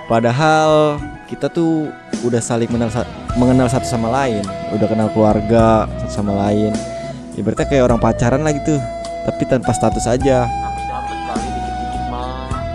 Padahal 0.10 0.99
kita 1.30 1.47
tuh 1.49 1.89
udah 2.26 2.41
saling 2.43 2.69
mengenal, 2.69 3.06
mengenal 3.39 3.67
satu 3.69 3.88
sama 3.88 4.12
lain. 4.12 4.43
Udah 4.73 4.88
kenal 4.89 5.10
keluarga 5.13 5.88
satu 6.04 6.13
sama 6.21 6.34
lain. 6.49 6.73
Ibaratnya 7.38 7.65
kayak 7.65 7.86
orang 7.89 8.02
pacaran 8.02 8.45
lah 8.45 8.54
gitu 8.54 8.78
tapi 9.23 9.43
tanpa 9.47 9.71
status 9.71 10.06
aja. 10.10 10.45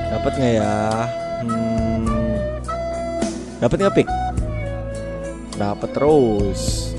Dapat 0.08 0.32
nggak 0.34 0.52
ya? 0.58 0.74
Hmm, 1.44 2.06
dapat 3.62 3.76
nggak 3.78 3.94
pik 4.02 4.27
dapat 5.58 5.90
terus. 5.90 6.94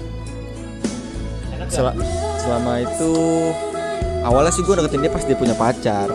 Sel- 1.69 1.95
selama 2.39 2.81
itu 2.81 3.13
awalnya 4.21 4.49
sih 4.49 4.61
gue 4.61 4.73
deketin 4.73 5.01
dia 5.01 5.11
pas 5.11 5.23
dia 5.23 5.37
punya 5.37 5.55
pacar. 5.55 6.11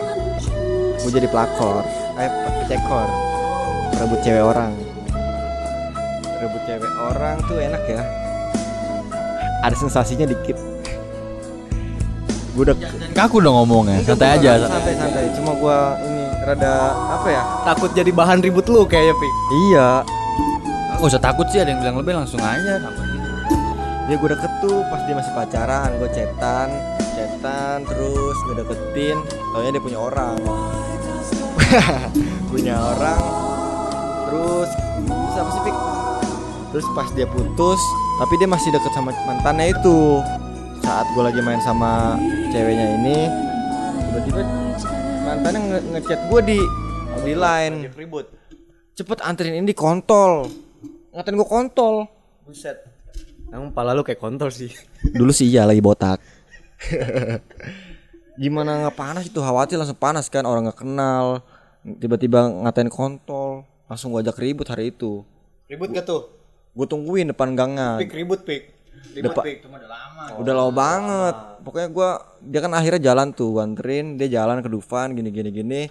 Gue 1.01 1.11
jadi 1.11 1.25
pelakor. 1.25 1.81
Eh 2.15 2.29
pecekor. 2.61 3.07
Rebut 3.95 4.19
cewek 4.21 4.43
orang. 4.43 4.71
Rebut 6.37 6.61
cewek 6.63 6.91
orang 7.01 7.35
tuh 7.43 7.57
enak 7.57 7.83
ya. 7.85 8.03
Ada 9.63 9.75
sensasinya 9.75 10.27
dikit. 10.27 10.59
Gue 12.53 12.63
udah 12.63 12.75
Kaku 13.11 13.39
dong 13.39 13.55
ngomongnya, 13.55 13.99
santai 14.03 14.35
aja. 14.35 14.67
santai 14.67 14.95
santai 14.95 15.27
cuma 15.35 15.55
gue 15.55 15.77
ini 16.03 16.23
rada 16.43 16.75
apa 17.15 17.27
ya 17.27 17.43
takut 17.63 17.91
jadi 17.91 18.11
bahan 18.11 18.39
ribut 18.39 18.67
lu 18.67 18.83
kayaknya 18.83 19.11
Pik 19.11 19.33
iya 19.67 19.89
Gak 20.95 21.11
usah 21.11 21.19
takut 21.19 21.45
sih 21.51 21.59
ada 21.59 21.75
yang 21.75 21.83
bilang 21.83 21.99
lebih 21.99 22.15
langsung 22.15 22.39
aja. 22.39 22.79
dia 24.05 24.15
gue 24.15 24.29
deket 24.31 24.53
tuh 24.61 24.85
pas 24.89 25.01
dia 25.05 25.17
masih 25.17 25.33
pacaran 25.33 25.89
gue 25.97 26.09
cetan 26.13 26.69
cetan 27.17 27.81
terus 27.89 28.37
ngedeketin 28.49 29.17
taunya 29.53 29.71
dia 29.75 29.83
punya 29.83 29.99
orang. 29.99 30.35
Punya 32.49 32.75
orang 32.79 33.21
terus 34.25 34.69
terus 35.05 35.35
apa 35.35 35.49
sih 35.51 35.61
Pik? 35.67 35.77
terus 36.71 36.87
pas 36.95 37.09
dia 37.11 37.27
putus 37.27 37.81
tapi 38.17 38.33
dia 38.39 38.47
masih 38.47 38.71
deket 38.71 38.91
sama 38.95 39.11
mantannya 39.27 39.75
itu. 39.75 40.23
Saat 40.79 41.05
gue 41.11 41.21
lagi 41.21 41.41
main 41.43 41.59
sama 41.59 42.15
ceweknya 42.49 42.87
ini 43.03 43.17
tiba-tiba 44.09 44.41
mantannya 45.27 45.59
nge 45.59 45.79
ngechat 45.91 46.19
gue 46.31 46.41
di 46.55 46.59
di 47.27 47.33
line. 47.35 47.91
Ribut. 47.93 48.25
Cepet 48.95 49.19
anterin 49.21 49.59
ini 49.59 49.69
di 49.69 49.75
kontol 49.75 50.64
ngatain 51.15 51.33
gue 51.33 51.47
kontol 51.47 51.95
buset 52.43 52.77
emang 53.47 53.71
pala 53.71 53.95
lu 53.95 54.03
kayak 54.03 54.19
kontol 54.19 54.51
sih 54.51 54.69
Dulu 55.17 55.31
sih 55.31 55.47
iya 55.47 55.63
lagi 55.63 55.79
botak. 55.79 56.17
Gimana 58.35 58.83
nggak 58.83 58.97
panas 58.97 59.23
itu 59.23 59.39
khawatir 59.39 59.79
langsung 59.79 59.95
panas 59.95 60.27
kan 60.27 60.43
orang 60.43 60.67
nggak 60.67 60.81
kenal 60.81 61.39
tiba-tiba 61.85 62.51
ngatain 62.65 62.89
kontol 62.89 63.63
langsung 63.85 64.11
gua 64.11 64.19
ajak 64.19 64.41
ribut 64.41 64.67
hari 64.67 64.89
itu. 64.89 65.21
ribut 65.65 65.89
gak 65.89 66.05
tuh 66.05 66.29
Gue 66.75 66.83
tungguin 66.83 67.31
depan 67.31 67.55
gangan. 67.55 67.95
Pik 67.95 68.11
ribut 68.11 68.43
Pik 68.43 68.63
ribut 69.15 69.31
Depa- 69.31 69.45
Pik 69.47 69.63
cuma 69.63 69.79
udah 69.79 69.87
lama 69.87 70.23
Udah 70.35 70.53
lama 70.53 70.71
banget. 70.73 71.35
Pokoknya 71.63 71.87
gua 71.87 72.09
dia 72.43 72.59
kan 72.59 72.73
akhirnya 72.75 73.01
jalan 73.01 73.31
tuh, 73.31 73.55
gua 73.55 73.63
anterin 73.63 74.19
dia 74.19 74.27
jalan 74.27 74.59
ke 74.59 74.67
Dufan 74.67 75.15
gini 75.15 75.31
gini 75.31 75.49
gini. 75.49 75.81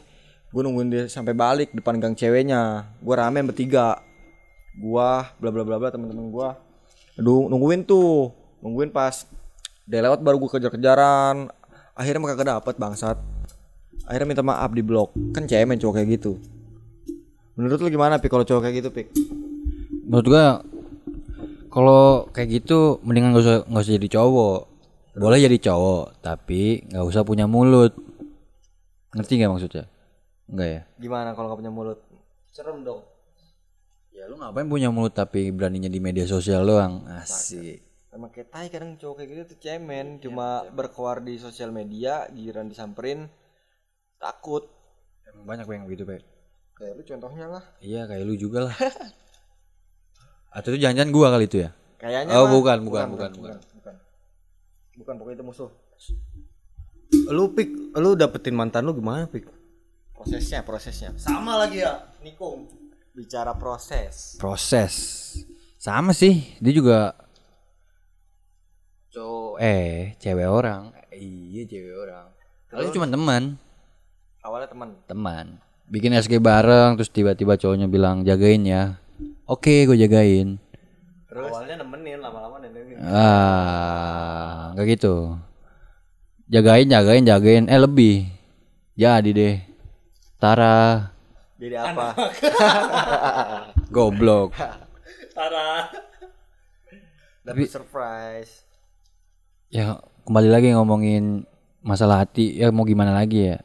Gue 0.53 0.61
nungguin 0.61 0.87
dia 0.87 1.03
sampai 1.09 1.33
balik 1.33 1.73
depan 1.73 1.97
gang 1.97 2.13
ceweknya. 2.13 2.93
Gua 3.01 3.25
rame 3.25 3.41
bertiga. 3.41 3.99
Gua 4.75 5.31
bla 5.39 5.51
bla 5.55 5.63
bla 5.63 5.77
bla 5.79 5.89
teman-teman 5.91 6.29
gua. 6.31 6.59
Aduh, 7.19 7.47
nungguin 7.47 7.87
tuh. 7.87 8.35
Nungguin 8.61 8.91
pas 8.91 9.27
dia 9.87 10.01
lewat 10.03 10.21
baru 10.21 10.41
gua 10.43 10.51
kejar-kejaran. 10.59 11.51
Akhirnya 11.95 12.35
kagak 12.35 12.49
dapet 12.59 12.75
bangsat. 12.79 13.19
Akhirnya 14.05 14.27
minta 14.27 14.45
maaf 14.45 14.75
di 14.75 14.83
blok. 14.83 15.15
Kan 15.31 15.47
cemen 15.47 15.79
cowok 15.79 15.95
kayak 16.03 16.09
gitu. 16.19 16.37
Menurut 17.55 17.79
lu 17.79 17.89
gimana 17.89 18.19
Pik 18.19 18.35
kalau 18.35 18.43
cowok 18.43 18.63
kayak 18.67 18.75
gitu 18.83 18.91
Pik? 18.91 19.09
Menurut 20.11 20.27
gua 20.27 20.47
kalau 21.71 22.31
kayak 22.31 22.63
gitu 22.63 23.03
mendingan 23.03 23.35
gak 23.35 23.43
usah 23.47 23.59
nggak 23.67 23.83
usah 23.83 23.95
jadi 23.99 24.09
cowok. 24.11 24.61
Boleh 25.15 25.39
jadi 25.39 25.59
cowok, 25.71 26.19
tapi 26.27 26.83
nggak 26.91 27.07
usah 27.07 27.23
punya 27.23 27.47
mulut. 27.47 27.95
Ngerti 29.15 29.39
nggak 29.39 29.53
maksudnya? 29.55 29.87
Enggak 30.51 30.69
ya? 30.69 30.81
Gimana 30.99 31.31
kalau 31.33 31.55
gak 31.55 31.61
punya 31.63 31.73
mulut? 31.73 31.99
Serem 32.51 32.83
dong. 32.83 33.14
Ya 34.15 34.31
lu 34.31 34.39
ngapain 34.39 34.71
punya 34.71 34.95
mulut 34.95 35.11
tapi 35.11 35.51
beraninya 35.51 35.91
di 35.91 35.99
media 35.99 36.23
sosial 36.23 36.63
doang? 36.63 37.03
Asik. 37.11 37.83
Emang 38.15 38.31
kayak 38.31 38.49
tai 38.55 38.71
kadang 38.71 38.95
cowok 38.95 39.15
kayak 39.19 39.29
gitu 39.35 39.43
tuh 39.51 39.59
cemen 39.59 40.23
Cuma 40.23 40.63
berkoar 40.71 41.19
di 41.19 41.35
sosial 41.35 41.75
media 41.75 42.31
Giliran 42.31 42.71
disamperin 42.71 43.27
Takut 44.23 44.71
Emang 45.27 45.43
banyak 45.43 45.67
yang 45.67 45.83
begitu, 45.91 46.07
Pak. 46.07 46.23
Kayak 46.79 46.93
lu 46.95 47.03
contohnya 47.03 47.47
lah 47.51 47.65
Iya, 47.83 48.07
kayak 48.07 48.23
lu 48.23 48.39
juga 48.39 48.71
lah. 48.71 48.77
Atau 50.57 50.79
itu 50.79 50.87
jangan-jangan 50.87 51.11
gua 51.11 51.29
kali 51.35 51.51
itu 51.51 51.67
ya? 51.67 51.75
Kayaknya 51.99 52.39
Oh, 52.39 52.47
bukan, 52.55 52.87
bukan, 52.87 53.07
bukan, 53.19 53.31
bukan, 53.35 53.59
bukan 53.83 53.95
Bukan, 54.95 55.15
pokoknya 55.19 55.43
itu 55.43 55.47
musuh 55.51 55.71
lu 57.31 57.55
Pik 57.55 57.95
lu 57.95 58.19
dapetin 58.19 58.55
mantan 58.55 58.85
lu 58.85 58.95
gimana 58.95 59.31
Pik 59.31 59.47
Prosesnya, 60.15 60.63
prosesnya 60.63 61.11
sama 61.21 61.59
lagi 61.59 61.83
ya 61.83 62.11
nikung 62.25 62.65
Bicara 63.15 63.55
proses 63.55 64.35
Proses. 64.43 64.95
Sama 65.79 66.11
sih, 66.11 66.59
dia 66.59 66.73
juga 66.75 67.15
cowok 69.15 69.63
eh 69.63 70.19
cewek 70.19 70.49
orang. 70.51 70.91
Iya, 71.15 71.63
cewek 71.71 71.95
orang. 71.95 72.27
Kalau 72.67 72.91
cuma 72.91 73.07
teman, 73.07 73.43
Awalnya 74.43 74.69
teman. 74.75 74.89
teman. 75.07 75.47
Bikin 75.87 76.11
SG 76.17 76.43
bareng 76.43 76.99
terus 76.99 77.13
tiba-tiba 77.15 77.55
cowoknya 77.55 77.87
bilang 77.87 78.27
jagain 78.27 78.67
ya. 78.67 78.99
Oke, 79.47 79.87
gue 79.87 79.95
jagain. 79.95 80.59
Awalnya 81.31 81.87
nemenin 81.87 82.19
lama-lama 82.19 82.59
nenengin. 82.59 82.99
Ah, 82.99 84.75
enggak 84.75 84.99
gitu. 84.99 85.39
Jagain, 86.51 86.91
jagain, 86.91 87.23
jagain. 87.23 87.65
Eh 87.71 87.79
lebih. 87.79 88.27
Jadi 88.99 89.31
deh. 89.31 89.57
Tara, 90.41 91.14
Jadi 91.65 91.77
apa? 91.81 92.13
goblok. 93.95 94.53
Tara. 95.33 95.89
Dapat 97.41 97.73
surprise. 97.73 98.69
Ya 99.73 99.97
kembali 100.29 100.53
lagi 100.53 100.77
ngomongin 100.77 101.49
masalah 101.81 102.21
hati. 102.21 102.61
Ya 102.61 102.69
mau 102.69 102.85
gimana 102.85 103.17
lagi 103.17 103.49
ya. 103.49 103.65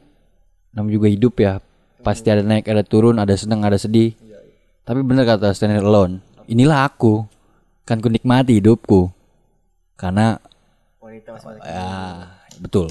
Namanya 0.72 0.96
juga 0.96 1.08
hidup 1.12 1.34
ya. 1.44 1.60
Pasti 2.00 2.32
ada 2.32 2.40
naik, 2.40 2.64
ada 2.72 2.80
turun, 2.80 3.20
ada 3.20 3.36
seneng, 3.36 3.60
ada 3.60 3.76
sedih. 3.76 4.16
Tapi 4.88 5.04
bener 5.04 5.28
kata 5.28 5.52
Stand 5.52 5.84
Alone. 5.84 6.24
Inilah 6.48 6.88
aku. 6.88 7.28
Kan 7.84 8.00
ku 8.00 8.08
nikmati 8.08 8.64
hidupku. 8.64 9.12
Karena 10.00 10.40
Wanita 11.04 11.36
masih 11.36 11.46
banyak. 11.52 11.68
ya 11.68 11.88
betul. 12.64 12.88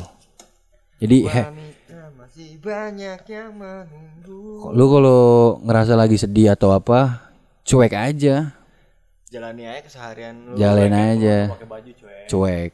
Jadi 1.02 1.17
he, 1.26 1.41
Wanita 1.50 1.68
masih 2.39 2.56
banyak 2.63 3.19
yang 3.28 3.52
menunggu. 3.52 4.71
lu 4.71 4.86
kalau 4.88 5.60
ngerasa 5.60 5.91
lagi 5.99 6.15
sedih 6.15 6.56
atau 6.56 6.71
apa, 6.71 7.28
cuek 7.67 7.91
aja. 7.91 8.56
Jalani 9.28 9.67
aja 9.67 9.84
keseharian 9.84 10.47
lu. 10.47 10.56
Jalanin 10.56 11.19
aja. 11.19 11.52
Pakai 11.52 11.67
baju 11.67 11.91
cuek. 11.91 12.23
Cuek. 12.32 12.71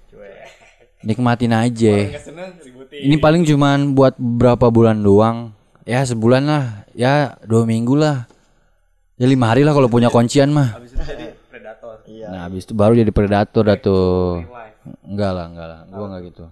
Nikmatin 1.02 1.50
aja. 1.50 1.96
Ini 2.94 3.18
paling 3.18 3.42
cuman 3.42 3.98
buat 3.98 4.14
berapa 4.22 4.70
bulan 4.70 5.02
doang. 5.02 5.58
Ya 5.82 6.06
sebulan 6.06 6.46
lah. 6.46 6.86
Ya 6.94 7.34
dua 7.50 7.66
minggu 7.66 7.98
lah. 7.98 8.30
Ya 9.18 9.26
lima 9.26 9.50
hari 9.50 9.66
lah 9.66 9.74
kalau 9.74 9.90
punya 9.90 10.14
kuncian 10.14 10.54
mah. 10.54 10.78
Habis 10.78 10.94
itu 10.94 11.02
jadi 11.10 11.34
predator. 11.50 11.96
Iya. 12.06 12.28
Nah 12.30 12.40
habis 12.46 12.70
itu 12.70 12.74
baru 12.78 12.94
jadi 12.94 13.10
predator 13.10 13.66
dah 13.66 13.78
tuh. 13.82 14.46
Enggak 15.02 15.32
lah, 15.34 15.50
enggak 15.50 15.68
lah. 15.74 15.80
Gua 15.90 16.06
enggak 16.14 16.22
gitu. 16.30 16.46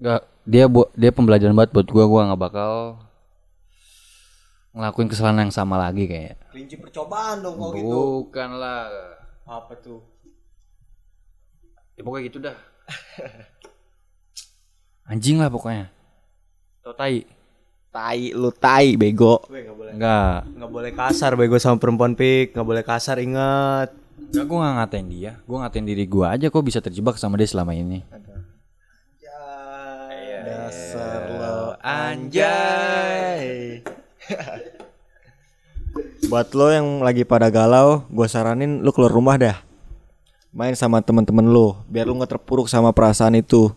Enggak, 0.00 0.20
dia 0.46 0.70
buat 0.70 0.88
dia 0.94 1.10
pembelajaran 1.10 1.52
banget 1.52 1.74
buat 1.74 1.88
gua. 1.90 2.04
Gua 2.06 2.22
nggak 2.30 2.40
bakal 2.40 2.72
ngelakuin 4.76 5.08
kesalahan 5.10 5.48
yang 5.48 5.52
sama 5.52 5.76
lagi 5.76 6.06
kayak. 6.06 6.38
Kelinci 6.54 6.78
percobaan 6.78 7.42
dong 7.42 7.58
kalau 7.58 7.74
gitu. 7.74 7.98
Bukan 8.30 8.50
lah. 8.56 8.86
Apa 9.42 9.74
tuh? 9.82 10.00
Ya 11.98 12.06
pokoknya 12.06 12.24
gitu 12.30 12.38
dah. 12.44 12.56
Anjing 15.10 15.42
lah 15.42 15.50
pokoknya. 15.50 15.90
Tau 16.84 16.94
tai. 16.94 17.26
Tai 17.88 18.22
lu 18.36 18.52
tai 18.52 19.00
bego. 19.00 19.40
Gue 19.48 19.64
nggak 19.64 19.76
boleh. 19.76 19.92
Enggak. 19.96 20.38
Nggak 20.52 20.70
boleh 20.70 20.92
kasar 20.92 21.32
bego 21.34 21.56
sama 21.56 21.80
perempuan 21.80 22.12
pik. 22.12 22.52
Nggak 22.52 22.68
boleh 22.68 22.84
kasar 22.84 23.16
ingat. 23.18 23.96
Enggak 24.16 24.44
gue 24.44 24.58
gak 24.60 24.74
ngatain 24.76 25.06
dia. 25.08 25.32
Gue 25.48 25.56
ngatain 25.56 25.86
diri 25.88 26.04
gue 26.04 26.26
aja 26.28 26.46
kok 26.52 26.60
bisa 26.60 26.84
terjebak 26.84 27.16
sama 27.16 27.40
dia 27.40 27.48
selama 27.48 27.72
ini. 27.72 28.04
Dasar 30.46 31.26
lo 31.26 31.74
anjay. 31.82 33.82
Buat 36.30 36.54
lo 36.54 36.70
yang 36.70 37.02
lagi 37.02 37.26
pada 37.26 37.50
galau, 37.50 38.06
gue 38.06 38.30
saranin 38.30 38.78
lo 38.78 38.94
keluar 38.94 39.10
rumah 39.10 39.34
dah. 39.34 39.58
Main 40.54 40.78
sama 40.78 41.02
temen-temen 41.02 41.50
lo, 41.50 41.82
biar 41.90 42.06
lo 42.06 42.14
nggak 42.14 42.38
terpuruk 42.38 42.70
sama 42.70 42.94
perasaan 42.94 43.34
itu. 43.34 43.74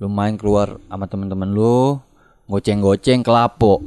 Lu 0.00 0.08
main 0.08 0.32
keluar 0.40 0.80
sama 0.88 1.04
temen-temen 1.04 1.52
lu, 1.52 2.00
goceng-goceng 2.48 3.20
kelapo. 3.20 3.84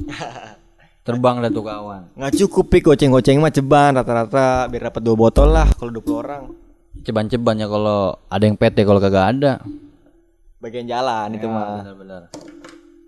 Terbang 1.10 1.42
dah 1.42 1.50
tuh 1.50 1.66
kawan. 1.66 2.06
Nggak 2.14 2.38
cukup 2.46 2.66
pik 2.70 2.94
goceng-goceng 2.94 3.42
mah 3.42 3.50
ceban 3.50 3.98
rata-rata 3.98 4.70
biar 4.70 4.94
dapat 4.94 5.02
dua 5.02 5.18
botol 5.18 5.50
lah 5.50 5.74
kalau 5.74 5.90
20 5.90 6.22
orang. 6.22 6.54
Ceban-ceban 7.02 7.58
ya 7.58 7.66
kalau 7.66 8.14
ada 8.30 8.46
yang 8.46 8.54
PT 8.54 8.86
kalau 8.86 9.02
kagak 9.02 9.34
ada. 9.34 9.66
Bagian 10.66 10.90
jalan 10.90 11.30
itu 11.38 11.46
mah. 11.46 11.86
Bener-bener. 11.86 12.22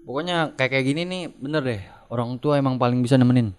Pokoknya 0.06 0.54
kayak 0.54 0.78
kayak 0.78 0.86
gini 0.94 1.02
nih 1.10 1.24
bener 1.42 1.66
deh. 1.66 1.82
Orang 2.14 2.38
tua 2.38 2.62
emang 2.62 2.78
paling 2.78 3.02
bisa 3.02 3.18
nemenin. 3.18 3.58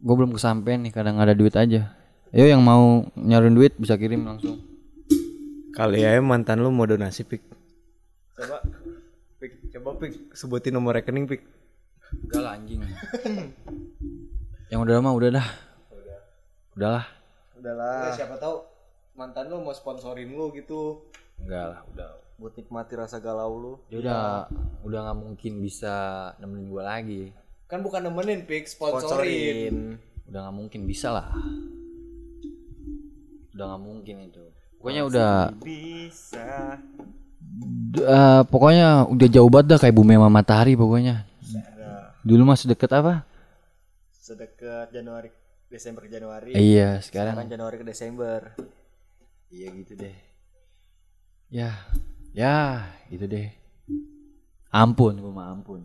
Gue 0.00 0.14
belum 0.16 0.32
kesampean 0.32 0.88
nih 0.88 0.92
kadang 0.96 1.20
ada 1.20 1.36
duit 1.36 1.52
aja. 1.60 1.92
Ayo 2.32 2.48
yang 2.48 2.64
mau 2.64 3.04
nyaruin 3.20 3.52
duit 3.52 3.76
bisa 3.76 4.00
kirim 4.00 4.24
langsung. 4.24 4.64
Kali 5.76 6.00
ya 6.00 6.16
mantan 6.24 6.64
lu 6.64 6.72
mau 6.72 6.88
donasi 6.88 7.20
pik. 7.28 7.44
Coba 8.40 8.64
pik, 9.36 9.52
coba 9.76 9.90
pik 10.00 10.32
sebutin 10.32 10.72
nomor 10.72 10.96
rekening 10.96 11.28
pik. 11.28 11.44
Enggak 12.16 12.40
lah 12.40 12.56
anjing. 12.56 12.80
yang 14.72 14.80
udah 14.80 15.04
mah 15.04 15.12
udah 15.12 15.28
dah. 15.36 15.48
Udahlah. 16.80 17.04
Udahlah. 17.60 18.16
siapa 18.16 18.40
tahu 18.40 18.64
mantan 19.20 19.52
lu 19.52 19.60
mau 19.60 19.76
sponsorin 19.76 20.32
lu 20.32 20.48
gitu. 20.56 21.04
Enggak 21.44 21.76
lah, 21.76 21.80
udah. 21.92 22.29
Buat 22.40 22.56
nikmati 22.56 22.96
rasa 22.96 23.20
galau 23.20 23.52
lu. 23.60 23.72
Dia 23.92 24.00
udah 24.00 24.22
udah 24.80 24.98
nggak 25.04 25.18
mungkin 25.20 25.60
bisa 25.60 25.92
nemenin 26.40 26.72
gua 26.72 26.96
lagi. 26.96 27.36
Kan 27.68 27.84
bukan 27.84 28.08
nemenin 28.08 28.48
pik, 28.48 28.64
sponsorin. 28.64 30.00
Udah 30.24 30.48
nggak 30.48 30.56
mungkin 30.56 30.88
bisa 30.88 31.12
lah. 31.12 31.28
Udah 33.52 33.76
nggak 33.76 33.82
mungkin 33.84 34.16
itu. 34.24 34.44
Pokoknya 34.80 35.02
udah 35.04 35.32
Bisa. 35.60 36.80
eh, 38.00 38.42
pokoknya 38.48 39.04
udah 39.04 39.28
jauh 39.28 39.52
banget 39.52 39.76
dah 39.76 39.78
kayak 39.84 39.92
bumi 39.92 40.16
sama 40.16 40.32
matahari 40.32 40.72
pokoknya. 40.72 41.28
Dulu 42.24 42.42
mah 42.48 42.56
sedekat 42.56 42.88
apa? 42.96 43.28
Sedekat 44.16 44.88
Januari 44.96 45.28
Desember 45.68 46.08
ke 46.08 46.10
Januari. 46.10 46.56
iya, 46.56 47.04
sekarang 47.04 47.36
Sekarang 47.36 47.52
Januari 47.52 47.76
ke 47.76 47.86
Desember. 47.86 48.40
iya 49.52 49.68
gitu 49.76 49.92
deh. 49.92 50.16
Ya, 51.50 51.76
ya 52.34 52.86
gitu 53.10 53.26
deh. 53.26 53.50
Ampun, 54.70 55.18
gua 55.18 55.32
mah 55.34 55.46
ampun. 55.50 55.82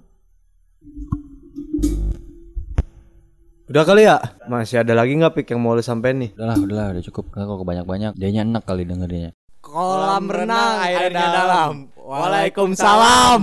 Udah 3.66 3.82
kali 3.82 4.06
ya? 4.06 4.22
Masih 4.46 4.86
ada 4.86 4.94
lagi 4.94 5.18
nggak 5.18 5.42
pik 5.42 5.58
yang 5.58 5.66
mau 5.66 5.74
lu 5.74 5.82
sampein 5.82 6.22
nih? 6.22 6.38
Udahlah, 6.38 6.58
udahlah, 6.62 6.88
udah 6.94 7.04
cukup. 7.10 7.34
Nggak 7.34 7.46
kok 7.50 7.60
kebanyak-banyak. 7.66 8.12
Dianya 8.14 8.42
enak 8.46 8.64
kali 8.64 8.86
dengerinnya. 8.86 9.34
Kolam 9.58 10.30
renang 10.30 10.86
airnya 10.86 11.28
dalam. 11.34 11.90
Waalaikumsalam. 11.98 13.42